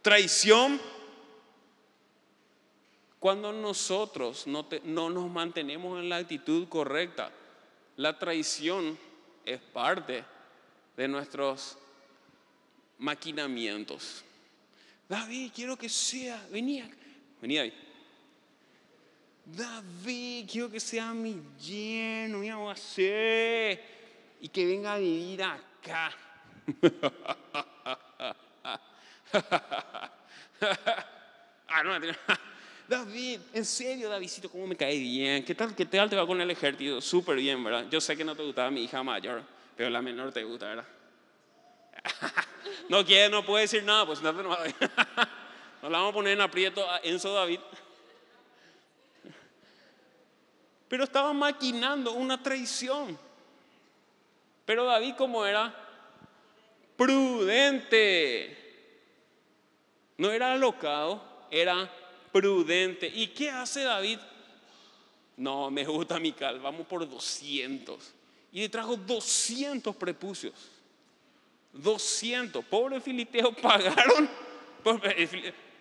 Traición 0.00 0.80
cuando 3.18 3.52
nosotros 3.52 4.46
no, 4.46 4.68
no 4.84 5.10
nos 5.10 5.28
mantenemos 5.28 5.98
en 5.98 6.08
la 6.08 6.18
actitud 6.18 6.68
correcta. 6.68 7.32
La 7.96 8.16
traición 8.16 8.96
es 9.44 9.60
parte 9.60 10.24
de 10.96 11.08
nuestros 11.08 11.78
maquinamientos. 12.98 14.24
David, 15.08 15.50
quiero 15.54 15.76
que 15.76 15.88
sea, 15.88 16.46
venía, 16.50 16.88
venía 17.40 17.62
ahí. 17.62 17.72
David, 19.44 20.48
quiero 20.50 20.70
que 20.70 20.80
sea 20.80 21.12
mi 21.12 21.42
lleno, 21.60 22.38
mi 22.38 22.48
y 24.40 24.48
que 24.48 24.66
venga 24.66 24.94
a 24.94 24.98
vivir 24.98 25.42
acá. 25.42 26.12
ah, 31.68 31.82
no, 31.84 31.98
David, 32.88 33.40
en 33.52 33.64
serio, 33.64 34.08
Davidito, 34.08 34.50
¿cómo 34.50 34.66
me 34.66 34.76
cae 34.76 34.98
bien? 34.98 35.44
¿Qué 35.44 35.54
tal, 35.54 35.74
qué 35.74 35.86
tal 35.86 36.08
te 36.08 36.16
va 36.16 36.26
con 36.26 36.40
el 36.40 36.50
ejército? 36.50 37.00
Súper 37.00 37.36
bien, 37.36 37.62
¿verdad? 37.62 37.86
Yo 37.90 38.00
sé 38.00 38.16
que 38.16 38.24
no 38.24 38.36
te 38.36 38.42
gustaba 38.42 38.70
mi 38.70 38.84
hija 38.84 39.02
mayor, 39.02 39.42
pero 39.76 39.90
la 39.90 40.02
menor 40.02 40.32
te 40.32 40.44
gusta, 40.44 40.66
¿verdad? 40.66 40.86
no 42.88 43.04
quiere, 43.04 43.28
no 43.28 43.44
puede 43.44 43.62
decir 43.62 43.82
nada, 43.82 44.06
pues 44.06 44.20
no 44.22 44.34
te 44.34 44.42
Nos 45.82 45.90
la 45.90 45.98
vamos 45.98 46.10
a 46.10 46.14
poner 46.14 46.34
en 46.34 46.40
aprieto 46.40 46.88
a 46.88 47.00
Enzo 47.02 47.32
David. 47.32 47.58
Pero 50.88 51.04
estaba 51.04 51.32
maquinando 51.32 52.12
una 52.12 52.40
traición. 52.42 53.18
Pero 54.64 54.84
David, 54.84 55.14
como 55.16 55.44
era? 55.44 55.74
Prudente. 56.96 58.58
No 60.18 60.30
era 60.30 60.52
alocado, 60.52 61.20
era 61.50 61.90
prudente. 62.30 63.10
¿Y 63.12 63.28
qué 63.28 63.50
hace 63.50 63.82
David? 63.82 64.18
No, 65.36 65.70
me 65.70 65.84
gusta 65.84 66.20
Mical, 66.20 66.60
vamos 66.60 66.86
por 66.86 67.08
200. 67.08 68.12
Y 68.52 68.60
le 68.60 68.68
trajo 68.68 68.96
200 68.96 69.96
prepucios. 69.96 70.52
200. 71.72 72.64
Pobre 72.64 73.00
filisteo, 73.00 73.52
pagaron. 73.62 74.28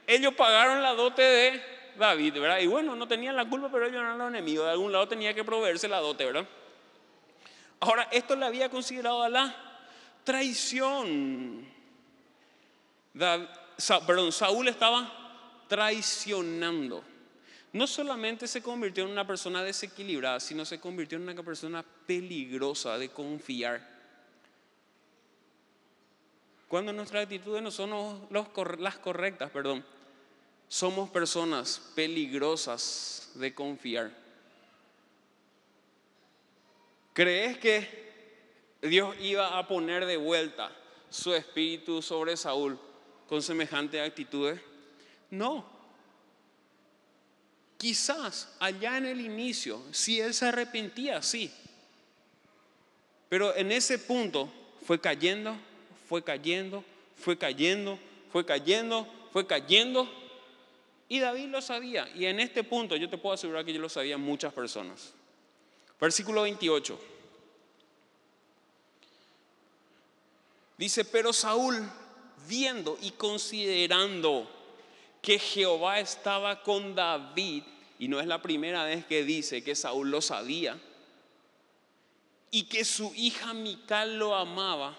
Ellos 0.08 0.34
pagaron 0.34 0.82
la 0.82 0.94
dote 0.94 1.22
de 1.22 1.62
David, 1.98 2.34
¿verdad? 2.40 2.60
Y 2.60 2.68
bueno, 2.68 2.96
no 2.96 3.08
tenían 3.08 3.36
la 3.36 3.48
culpa, 3.48 3.70
pero 3.72 3.86
ellos 3.86 4.00
eran 4.00 4.18
los 4.18 4.30
enemigos. 4.30 4.66
De 4.66 4.72
algún 4.72 4.92
lado 4.92 5.08
tenía 5.08 5.34
que 5.34 5.44
proveerse 5.44 5.88
la 5.88 6.00
dote, 6.00 6.26
¿verdad? 6.26 6.48
Ahora, 7.80 8.08
esto 8.12 8.36
le 8.36 8.46
había 8.46 8.70
considerado 8.70 9.24
a 9.24 9.30
la 9.30 9.56
traición. 10.24 11.66
perdón, 13.14 14.32
Saúl 14.32 14.68
estaba 14.68 15.66
traicionando. 15.68 17.04
No 17.74 17.88
solamente 17.88 18.48
se 18.48 18.62
convirtió 18.62 19.06
en 19.06 19.12
una 19.12 19.26
persona 19.26 19.64
desequilibrada, 19.64 20.40
sino 20.40 20.66
se 20.66 20.80
convirtió 20.80 21.18
en 21.18 21.24
una 21.24 21.42
persona 21.42 21.84
peligrosa 22.06 22.98
de 22.98 23.10
confiar. 23.10 24.01
Cuando 26.72 26.94
nuestras 26.94 27.24
actitudes 27.24 27.62
no 27.62 27.70
son 27.70 28.30
las 28.30 28.98
correctas, 29.00 29.52
perdón, 29.52 29.84
somos 30.70 31.10
personas 31.10 31.92
peligrosas 31.94 33.30
de 33.36 33.54
confiar. 33.54 34.10
¿Crees 37.12 37.58
que 37.58 38.78
Dios 38.84 39.18
iba 39.20 39.60
a 39.60 39.68
poner 39.68 40.06
de 40.06 40.16
vuelta 40.16 40.72
su 41.10 41.34
espíritu 41.34 42.02
sobre 42.02 42.38
Saúl 42.38 42.80
con 43.28 43.42
semejantes 43.42 44.08
actitudes? 44.08 44.62
No. 45.30 45.66
Quizás 47.78 48.56
allá 48.62 48.98
en 48.98 49.08
el 49.08 49.20
inicio, 49.20 49.82
si 49.92 50.22
él 50.22 50.34
se 50.34 50.46
arrepentía, 50.46 51.22
sí. 51.22 51.54
Pero 53.28 53.54
en 53.58 53.74
ese 53.74 54.00
punto 54.00 54.50
fue 54.86 55.02
cayendo, 55.02 55.58
fue 56.12 56.26
cayendo, 56.26 56.84
fue 57.16 57.38
cayendo, 57.38 57.98
fue 58.34 58.46
cayendo, 58.46 59.08
fue 59.32 59.48
cayendo. 59.48 60.10
Y 61.08 61.20
David 61.20 61.48
lo 61.48 61.62
sabía. 61.62 62.06
Y 62.14 62.26
en 62.26 62.42
este 62.42 62.66
punto 62.66 62.98
yo 62.98 63.10
te 63.10 63.18
puedo 63.18 63.34
asegurar 63.34 63.64
que 63.64 63.72
yo 63.72 63.80
lo 63.80 63.88
sabían 63.88 64.20
muchas 64.20 64.52
personas. 64.52 65.14
Versículo 66.02 66.42
28. 66.42 67.00
Dice, 70.78 71.06
pero 71.06 71.32
Saúl, 71.32 71.90
viendo 72.46 72.98
y 73.02 73.12
considerando 73.12 74.52
que 75.22 75.40
Jehová 75.40 76.02
estaba 76.02 76.62
con 76.62 76.94
David, 76.94 77.64
y 78.00 78.10
no 78.10 78.20
es 78.20 78.28
la 78.28 78.42
primera 78.42 78.84
vez 78.84 79.06
que 79.06 79.24
dice 79.24 79.64
que 79.64 79.76
Saúl 79.76 80.12
lo 80.12 80.20
sabía, 80.20 80.78
y 82.50 82.64
que 82.64 82.84
su 82.84 83.14
hija 83.16 83.54
Mical 83.54 84.20
lo 84.20 84.36
amaba, 84.36 84.98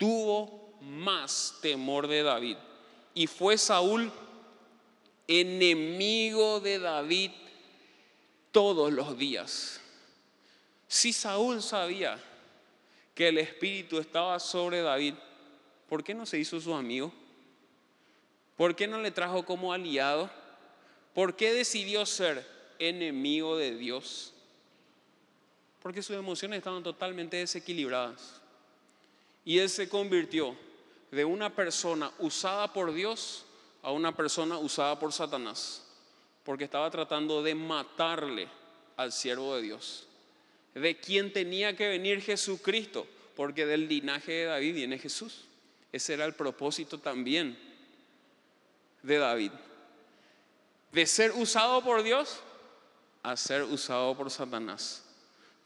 tuvo 0.00 0.78
más 0.80 1.58
temor 1.60 2.08
de 2.08 2.22
David. 2.22 2.56
Y 3.12 3.26
fue 3.26 3.58
Saúl 3.58 4.10
enemigo 5.28 6.58
de 6.58 6.78
David 6.78 7.32
todos 8.50 8.90
los 8.90 9.18
días. 9.18 9.78
Si 10.88 11.12
Saúl 11.12 11.62
sabía 11.62 12.18
que 13.14 13.28
el 13.28 13.36
Espíritu 13.36 13.98
estaba 13.98 14.40
sobre 14.40 14.80
David, 14.80 15.14
¿por 15.86 16.02
qué 16.02 16.14
no 16.14 16.24
se 16.24 16.38
hizo 16.38 16.58
su 16.62 16.74
amigo? 16.74 17.12
¿Por 18.56 18.74
qué 18.74 18.86
no 18.86 19.00
le 19.00 19.10
trajo 19.10 19.44
como 19.44 19.70
aliado? 19.70 20.30
¿Por 21.12 21.36
qué 21.36 21.52
decidió 21.52 22.06
ser 22.06 22.46
enemigo 22.78 23.58
de 23.58 23.76
Dios? 23.76 24.32
Porque 25.82 26.02
sus 26.02 26.16
emociones 26.16 26.58
estaban 26.58 26.82
totalmente 26.82 27.36
desequilibradas. 27.36 28.39
Y 29.44 29.58
él 29.58 29.68
se 29.68 29.88
convirtió 29.88 30.56
de 31.10 31.24
una 31.24 31.54
persona 31.54 32.12
usada 32.18 32.72
por 32.72 32.92
Dios 32.92 33.44
a 33.82 33.90
una 33.90 34.14
persona 34.14 34.58
usada 34.58 34.98
por 34.98 35.12
Satanás. 35.12 35.82
Porque 36.44 36.64
estaba 36.64 36.90
tratando 36.90 37.42
de 37.42 37.54
matarle 37.54 38.48
al 38.96 39.12
siervo 39.12 39.56
de 39.56 39.62
Dios. 39.62 40.06
De 40.74 40.98
quien 40.98 41.32
tenía 41.32 41.76
que 41.76 41.88
venir 41.88 42.20
Jesucristo. 42.20 43.06
Porque 43.36 43.66
del 43.66 43.88
linaje 43.88 44.32
de 44.32 44.44
David 44.44 44.74
viene 44.74 44.98
Jesús. 44.98 45.44
Ese 45.92 46.14
era 46.14 46.24
el 46.24 46.34
propósito 46.34 46.98
también 46.98 47.58
de 49.02 49.18
David. 49.18 49.52
De 50.92 51.06
ser 51.06 51.32
usado 51.32 51.82
por 51.82 52.02
Dios 52.02 52.40
a 53.22 53.36
ser 53.36 53.62
usado 53.62 54.16
por 54.16 54.30
Satanás. 54.30 55.04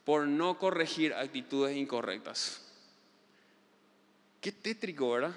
Por 0.05 0.27
no 0.27 0.59
corregir 0.59 1.15
actitudes 1.15 1.77
incorrectas. 1.77 2.61
Qué 4.45 4.53
tétrico, 4.53 5.13
¿verdad? 5.13 5.35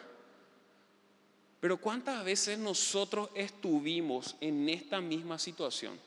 Pero 1.62 1.78
¿cuántas 1.78 2.26
veces 2.26 2.60
nosotros 2.60 3.30
estuvimos 3.36 4.36
en 4.42 4.68
esta 4.68 5.00
misma 5.00 5.40
situación? 5.40 5.98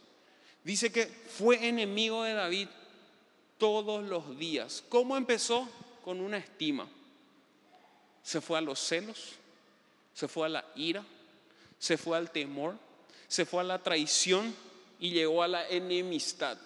Dice 0.63 0.93
que 0.93 1.07
fue 1.07 1.67
enemigo 1.67 2.25
de 2.25 2.35
David 2.35 2.69
todos 3.57 4.05
los 4.05 4.39
días. 4.39 4.85
¿Cómo 4.91 5.17
empezó? 5.17 5.67
Con 6.05 6.21
una 6.21 6.37
estima. 6.37 6.87
Se 8.23 8.43
fue 8.43 8.59
a 8.59 8.61
los 8.61 8.79
celos, 8.79 9.31
se 10.13 10.29
fue 10.29 10.45
a 10.45 10.51
la 10.51 10.67
ira, 10.77 11.03
se 11.79 11.97
fue 11.97 12.19
al 12.19 12.31
temor, 12.31 12.77
se 13.29 13.47
fue 13.47 13.63
a 13.63 13.65
la 13.65 13.83
traición 13.83 14.55
y 14.99 15.13
llegó 15.13 15.43
a 15.43 15.49
la 15.49 15.67
enemistad. 15.71 16.59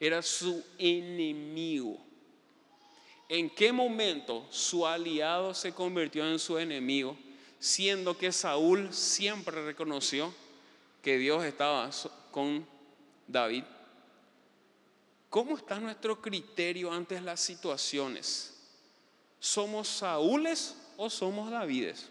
Era 0.00 0.20
su 0.20 0.64
enemigo. 0.78 2.11
¿En 3.32 3.48
qué 3.48 3.72
momento 3.72 4.46
su 4.50 4.86
aliado 4.86 5.54
se 5.54 5.72
convirtió 5.72 6.30
en 6.30 6.38
su 6.38 6.58
enemigo? 6.58 7.16
Siendo 7.58 8.18
que 8.18 8.30
Saúl 8.30 8.92
siempre 8.92 9.64
reconoció 9.64 10.34
que 11.00 11.16
Dios 11.16 11.42
estaba 11.42 11.88
con 12.30 12.66
David. 13.26 13.64
¿Cómo 15.30 15.56
está 15.56 15.80
nuestro 15.80 16.20
criterio 16.20 16.92
ante 16.92 17.18
las 17.22 17.40
situaciones? 17.40 18.52
¿Somos 19.40 19.88
Saúles 19.88 20.76
o 20.98 21.08
somos 21.08 21.50
Davides? 21.50 22.10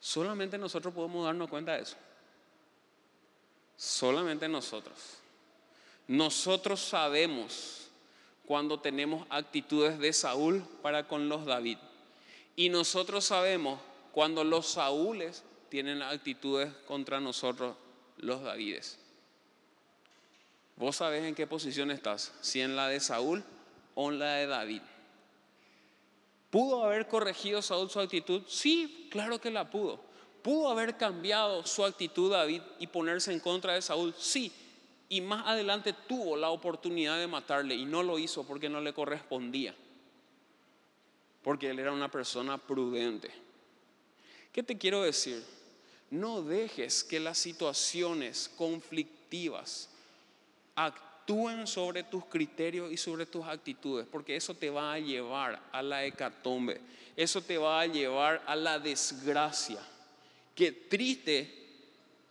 Solamente 0.00 0.56
nosotros 0.56 0.94
podemos 0.94 1.26
darnos 1.26 1.50
cuenta 1.50 1.74
de 1.74 1.82
eso. 1.82 1.96
Solamente 3.76 4.48
nosotros. 4.48 4.96
Nosotros 6.08 6.80
sabemos 6.80 7.81
cuando 8.46 8.80
tenemos 8.80 9.26
actitudes 9.30 9.98
de 9.98 10.12
Saúl 10.12 10.64
para 10.82 11.06
con 11.06 11.28
los 11.28 11.46
David. 11.46 11.78
Y 12.56 12.68
nosotros 12.68 13.24
sabemos 13.24 13.80
cuando 14.12 14.44
los 14.44 14.66
Saúles 14.66 15.42
tienen 15.68 16.02
actitudes 16.02 16.72
contra 16.86 17.20
nosotros, 17.20 17.76
los 18.18 18.42
Davides. 18.42 18.98
Vos 20.76 20.96
sabés 20.96 21.24
en 21.24 21.34
qué 21.34 21.46
posición 21.46 21.90
estás, 21.90 22.32
si 22.40 22.60
en 22.60 22.76
la 22.76 22.88
de 22.88 23.00
Saúl 23.00 23.44
o 23.94 24.10
en 24.10 24.18
la 24.18 24.34
de 24.34 24.46
David. 24.46 24.82
¿Pudo 26.50 26.84
haber 26.84 27.08
corregido 27.08 27.62
Saúl 27.62 27.88
su 27.88 28.00
actitud? 28.00 28.42
Sí, 28.46 29.08
claro 29.10 29.40
que 29.40 29.50
la 29.50 29.70
pudo. 29.70 30.00
¿Pudo 30.42 30.68
haber 30.68 30.96
cambiado 30.96 31.64
su 31.64 31.84
actitud 31.84 32.30
David 32.30 32.60
y 32.78 32.88
ponerse 32.88 33.32
en 33.32 33.40
contra 33.40 33.74
de 33.74 33.80
Saúl? 33.80 34.14
Sí. 34.18 34.52
Y 35.12 35.20
más 35.20 35.46
adelante 35.46 35.92
tuvo 35.92 36.38
la 36.38 36.48
oportunidad 36.48 37.18
de 37.18 37.26
matarle 37.26 37.74
y 37.74 37.84
no 37.84 38.02
lo 38.02 38.18
hizo 38.18 38.44
porque 38.44 38.70
no 38.70 38.80
le 38.80 38.94
correspondía. 38.94 39.74
Porque 41.42 41.68
él 41.68 41.78
era 41.78 41.92
una 41.92 42.10
persona 42.10 42.56
prudente. 42.56 43.30
¿Qué 44.54 44.62
te 44.62 44.78
quiero 44.78 45.02
decir? 45.02 45.44
No 46.10 46.40
dejes 46.40 47.04
que 47.04 47.20
las 47.20 47.36
situaciones 47.36 48.50
conflictivas 48.56 49.90
actúen 50.76 51.66
sobre 51.66 52.04
tus 52.04 52.24
criterios 52.24 52.90
y 52.90 52.96
sobre 52.96 53.26
tus 53.26 53.44
actitudes, 53.44 54.06
porque 54.10 54.34
eso 54.34 54.54
te 54.54 54.70
va 54.70 54.94
a 54.94 54.98
llevar 54.98 55.60
a 55.72 55.82
la 55.82 56.06
hecatombe, 56.06 56.80
eso 57.14 57.42
te 57.42 57.58
va 57.58 57.82
a 57.82 57.86
llevar 57.86 58.42
a 58.46 58.56
la 58.56 58.78
desgracia. 58.78 59.86
Qué 60.54 60.72
triste 60.72 61.52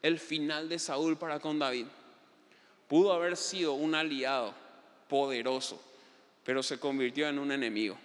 el 0.01 0.17
final 0.17 0.67
de 0.67 0.79
Saúl 0.79 1.15
para 1.15 1.39
con 1.39 1.59
David. 1.59 1.85
Pudo 2.91 3.13
haber 3.13 3.37
sido 3.37 3.71
un 3.71 3.95
aliado 3.95 4.53
poderoso, 5.07 5.81
pero 6.43 6.61
se 6.61 6.77
convirtió 6.77 7.25
en 7.29 7.39
un 7.39 7.49
enemigo. 7.53 7.97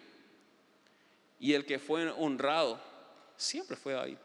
Y 1.40 1.54
el 1.54 1.66
que 1.66 1.80
fue 1.80 2.08
honrado 2.08 2.80
siempre 3.36 3.76
fue 3.76 3.94
David. 3.94 4.16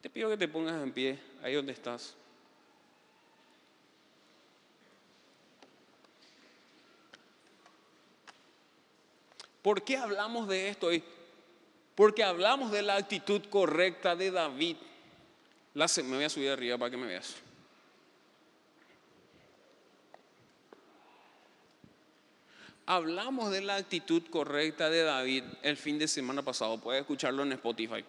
Te 0.00 0.08
pido 0.08 0.30
que 0.30 0.38
te 0.38 0.48
pongas 0.48 0.82
en 0.82 0.90
pie 0.92 1.18
ahí 1.42 1.56
donde 1.56 1.74
estás. 1.74 2.14
¿Por 9.60 9.82
qué 9.82 9.98
hablamos 9.98 10.48
de 10.48 10.70
esto 10.70 10.86
hoy? 10.86 11.04
Porque 11.94 12.24
hablamos 12.24 12.72
de 12.72 12.80
la 12.80 12.96
actitud 12.96 13.42
correcta 13.50 14.16
de 14.16 14.30
David. 14.30 14.78
Me 15.74 16.16
voy 16.16 16.24
a 16.24 16.30
subir 16.30 16.48
arriba 16.48 16.78
para 16.78 16.90
que 16.90 16.96
me 16.96 17.06
veas. 17.06 17.42
Hablamos 22.90 23.50
de 23.50 23.60
la 23.60 23.76
actitud 23.76 24.22
correcta 24.30 24.88
de 24.88 25.02
David 25.02 25.44
el 25.60 25.76
fin 25.76 25.98
de 25.98 26.08
semana 26.08 26.40
pasado. 26.40 26.80
Puedes 26.80 27.02
escucharlo 27.02 27.42
en 27.42 27.52
Spotify. 27.52 28.02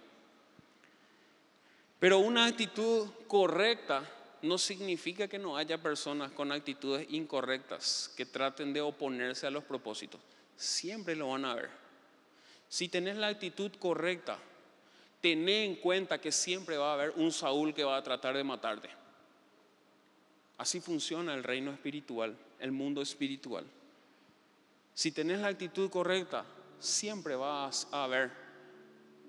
Pero 1.99 2.19
una 2.19 2.45
actitud 2.45 3.09
correcta 3.27 4.09
no 4.41 4.57
significa 4.57 5.27
que 5.27 5.37
no 5.37 5.57
haya 5.57 5.79
personas 5.79 6.31
con 6.31 6.53
actitudes 6.53 7.05
incorrectas 7.09 8.13
que 8.15 8.25
traten 8.25 8.71
de 8.71 8.79
oponerse 8.79 9.45
a 9.45 9.51
los 9.51 9.65
propósitos. 9.65 10.21
Siempre 10.55 11.13
lo 11.13 11.27
van 11.31 11.43
a 11.43 11.55
ver. 11.55 11.69
Si 12.69 12.87
tenés 12.87 13.17
la 13.17 13.27
actitud 13.27 13.73
correcta, 13.79 14.39
tené 15.19 15.65
en 15.65 15.75
cuenta 15.75 16.21
que 16.21 16.31
siempre 16.31 16.77
va 16.77 16.91
a 16.91 16.93
haber 16.93 17.09
un 17.17 17.33
Saúl 17.33 17.73
que 17.73 17.83
va 17.83 17.97
a 17.97 18.03
tratar 18.03 18.37
de 18.37 18.45
matarte. 18.45 18.89
Así 20.57 20.79
funciona 20.79 21.33
el 21.33 21.43
reino 21.43 21.69
espiritual, 21.69 22.33
el 22.61 22.71
mundo 22.71 23.01
espiritual. 23.01 23.65
Si 24.99 25.13
tenés 25.13 25.39
la 25.39 25.47
actitud 25.47 25.89
correcta, 25.89 26.43
siempre 26.77 27.33
vas 27.37 27.87
a 27.89 28.03
haber 28.03 28.31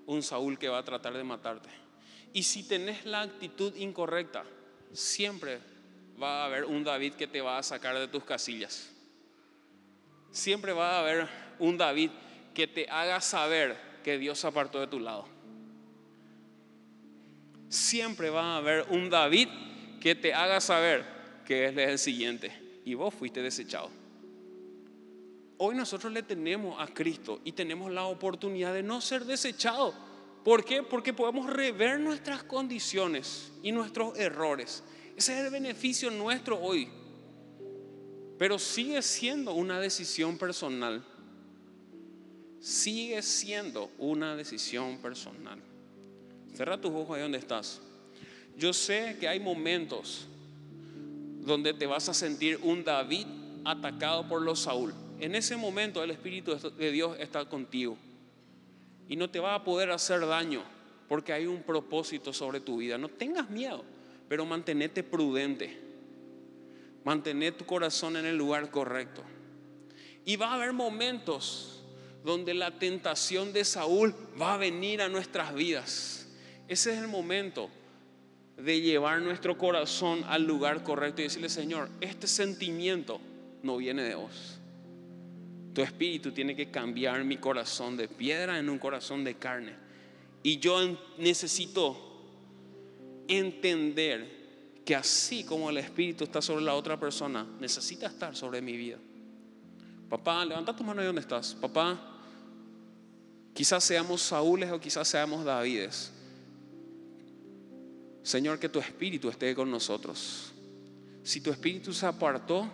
un 0.05 0.21
Saúl 0.21 0.59
que 0.59 0.67
va 0.67 0.79
a 0.79 0.83
tratar 0.83 1.13
de 1.13 1.23
matarte. 1.23 1.69
Y 2.33 2.43
si 2.43 2.67
tenés 2.67 3.05
la 3.05 3.21
actitud 3.21 3.73
incorrecta, 3.77 4.43
siempre 4.91 5.59
va 6.21 6.41
a 6.41 6.45
haber 6.47 6.65
un 6.65 6.83
David 6.83 7.13
que 7.13 7.25
te 7.25 7.39
va 7.39 7.57
a 7.57 7.63
sacar 7.63 7.97
de 7.97 8.09
tus 8.09 8.25
casillas. 8.25 8.91
Siempre 10.29 10.73
va 10.73 10.97
a 10.97 10.99
haber 10.99 11.29
un 11.57 11.77
David 11.77 12.11
que 12.53 12.67
te 12.67 12.89
haga 12.89 13.21
saber 13.21 13.77
que 14.03 14.17
Dios 14.17 14.39
se 14.39 14.47
apartó 14.47 14.81
de 14.81 14.87
tu 14.87 14.99
lado. 14.99 15.25
Siempre 17.69 18.29
va 18.29 18.55
a 18.55 18.57
haber 18.57 18.85
un 18.89 19.09
David 19.09 19.47
que 20.01 20.15
te 20.15 20.33
haga 20.33 20.59
saber 20.59 21.05
que 21.45 21.67
Él 21.67 21.79
es 21.79 21.89
el 21.91 21.97
siguiente 21.97 22.81
y 22.83 22.93
vos 22.93 23.13
fuiste 23.13 23.41
desechado. 23.41 24.00
Hoy 25.63 25.75
nosotros 25.75 26.11
le 26.11 26.23
tenemos 26.23 26.75
a 26.79 26.87
Cristo 26.87 27.39
y 27.45 27.51
tenemos 27.51 27.91
la 27.91 28.05
oportunidad 28.05 28.73
de 28.73 28.81
no 28.81 28.99
ser 28.99 29.25
desechados 29.25 29.93
¿Por 30.43 30.65
qué? 30.65 30.81
Porque 30.81 31.13
podemos 31.13 31.47
rever 31.47 31.99
nuestras 31.99 32.43
condiciones 32.43 33.51
y 33.61 33.71
nuestros 33.71 34.17
errores. 34.17 34.83
Ese 35.15 35.37
es 35.37 35.45
el 35.45 35.51
beneficio 35.51 36.09
nuestro 36.09 36.59
hoy. 36.59 36.89
Pero 38.39 38.57
sigue 38.57 39.01
siendo 39.03 39.53
una 39.53 39.79
decisión 39.79 40.39
personal. 40.39 41.05
Sigue 42.59 43.21
siendo 43.21 43.91
una 43.99 44.35
decisión 44.35 44.97
personal. 44.97 45.59
Cierra 46.55 46.81
tus 46.81 46.91
ojos 46.91 47.15
ahí 47.15 47.21
donde 47.21 47.37
estás. 47.37 47.79
Yo 48.57 48.73
sé 48.73 49.17
que 49.19 49.27
hay 49.27 49.39
momentos 49.39 50.25
donde 51.41 51.73
te 51.73 51.85
vas 51.85 52.09
a 52.09 52.13
sentir 52.15 52.59
un 52.63 52.83
David 52.83 53.27
atacado 53.63 54.27
por 54.27 54.41
los 54.41 54.61
Saúl. 54.61 54.93
En 55.21 55.35
ese 55.35 55.55
momento 55.55 56.03
el 56.03 56.09
Espíritu 56.09 56.55
de 56.55 56.91
Dios 56.91 57.15
está 57.19 57.45
contigo 57.45 57.95
y 59.07 59.15
no 59.15 59.29
te 59.29 59.39
va 59.39 59.53
a 59.53 59.63
poder 59.63 59.91
hacer 59.91 60.25
daño 60.25 60.63
porque 61.07 61.31
hay 61.31 61.45
un 61.45 61.61
propósito 61.61 62.33
sobre 62.33 62.59
tu 62.59 62.77
vida. 62.77 62.97
No 62.97 63.07
tengas 63.07 63.47
miedo, 63.47 63.85
pero 64.27 64.47
mantenete 64.47 65.03
prudente. 65.03 65.79
Mantener 67.03 67.53
tu 67.53 67.67
corazón 67.67 68.17
en 68.17 68.25
el 68.25 68.35
lugar 68.35 68.71
correcto. 68.71 69.21
Y 70.25 70.37
va 70.37 70.47
a 70.47 70.53
haber 70.55 70.73
momentos 70.73 71.83
donde 72.23 72.55
la 72.55 72.79
tentación 72.79 73.53
de 73.53 73.63
Saúl 73.63 74.15
va 74.41 74.55
a 74.55 74.57
venir 74.57 75.03
a 75.03 75.07
nuestras 75.07 75.53
vidas. 75.53 76.29
Ese 76.67 76.93
es 76.93 76.99
el 76.99 77.07
momento 77.07 77.69
de 78.57 78.81
llevar 78.81 79.21
nuestro 79.21 79.55
corazón 79.55 80.23
al 80.27 80.47
lugar 80.47 80.81
correcto 80.81 81.21
y 81.21 81.25
decirle, 81.25 81.49
Señor, 81.49 81.89
este 82.01 82.25
sentimiento 82.25 83.21
no 83.61 83.77
viene 83.77 84.01
de 84.01 84.15
vos. 84.15 84.60
Tu 85.73 85.81
espíritu 85.81 86.31
tiene 86.31 86.55
que 86.55 86.69
cambiar 86.69 87.23
mi 87.23 87.37
corazón 87.37 87.95
de 87.95 88.07
piedra 88.07 88.59
en 88.59 88.69
un 88.69 88.77
corazón 88.77 89.23
de 89.23 89.35
carne. 89.35 89.73
Y 90.43 90.59
yo 90.59 90.79
necesito 91.17 91.97
entender 93.27 94.41
que 94.83 94.95
así 94.95 95.43
como 95.43 95.69
el 95.69 95.77
espíritu 95.77 96.23
está 96.23 96.41
sobre 96.41 96.63
la 96.63 96.73
otra 96.73 96.99
persona, 96.99 97.47
necesita 97.59 98.07
estar 98.07 98.35
sobre 98.35 98.61
mi 98.61 98.75
vida. 98.75 98.97
Papá, 100.09 100.43
levanta 100.43 100.75
tu 100.75 100.83
mano 100.83 100.99
ahí 100.99 101.07
donde 101.07 101.21
estás. 101.21 101.55
Papá, 101.55 101.99
quizás 103.53 103.83
seamos 103.83 104.21
Saúles 104.21 104.71
o 104.71 104.79
quizás 104.79 105.07
seamos 105.07 105.45
Davides. 105.45 106.11
Señor, 108.23 108.59
que 108.59 108.69
tu 108.69 108.79
espíritu 108.79 109.29
esté 109.29 109.55
con 109.55 109.71
nosotros. 109.71 110.51
Si 111.23 111.39
tu 111.41 111.51
espíritu 111.51 111.93
se 111.93 112.05
apartó, 112.05 112.69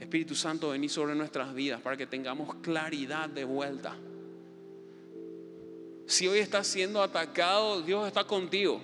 Espíritu 0.00 0.34
Santo, 0.34 0.70
vení 0.70 0.88
sobre 0.88 1.14
nuestras 1.14 1.54
vidas 1.54 1.80
para 1.82 1.96
que 1.96 2.06
tengamos 2.06 2.54
claridad 2.56 3.28
de 3.28 3.44
vuelta. 3.44 3.94
Si 6.06 6.26
hoy 6.26 6.38
estás 6.38 6.66
siendo 6.66 7.02
atacado, 7.02 7.82
Dios 7.82 8.06
está 8.06 8.24
contigo 8.24 8.80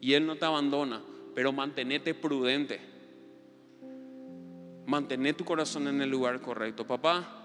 y 0.00 0.14
Él 0.14 0.26
no 0.26 0.36
te 0.36 0.44
abandona, 0.44 1.00
pero 1.34 1.52
mantenete 1.52 2.12
prudente. 2.12 2.80
Mantener 4.84 5.36
tu 5.36 5.44
corazón 5.44 5.86
en 5.86 6.02
el 6.02 6.10
lugar 6.10 6.40
correcto. 6.40 6.84
Papá, 6.84 7.36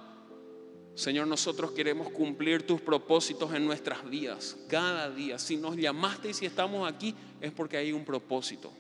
Señor, 0.95 1.28
nosotros 1.28 1.71
queremos 1.71 2.10
cumplir 2.10 2.65
tus 2.65 2.82
propósitos 2.82 3.54
en 3.54 3.65
nuestras 3.65 4.10
vidas 4.10 4.58
cada 4.67 5.12
día. 5.12 5.38
Si 5.38 5.56
nos 5.56 5.78
llamaste 5.78 6.30
y 6.30 6.34
si 6.34 6.47
estamos 6.47 6.91
aquí 6.91 7.13
es 7.39 7.51
porque 7.51 7.78
hay 7.78 7.91
un 7.91 8.04
propósito. 8.04 8.73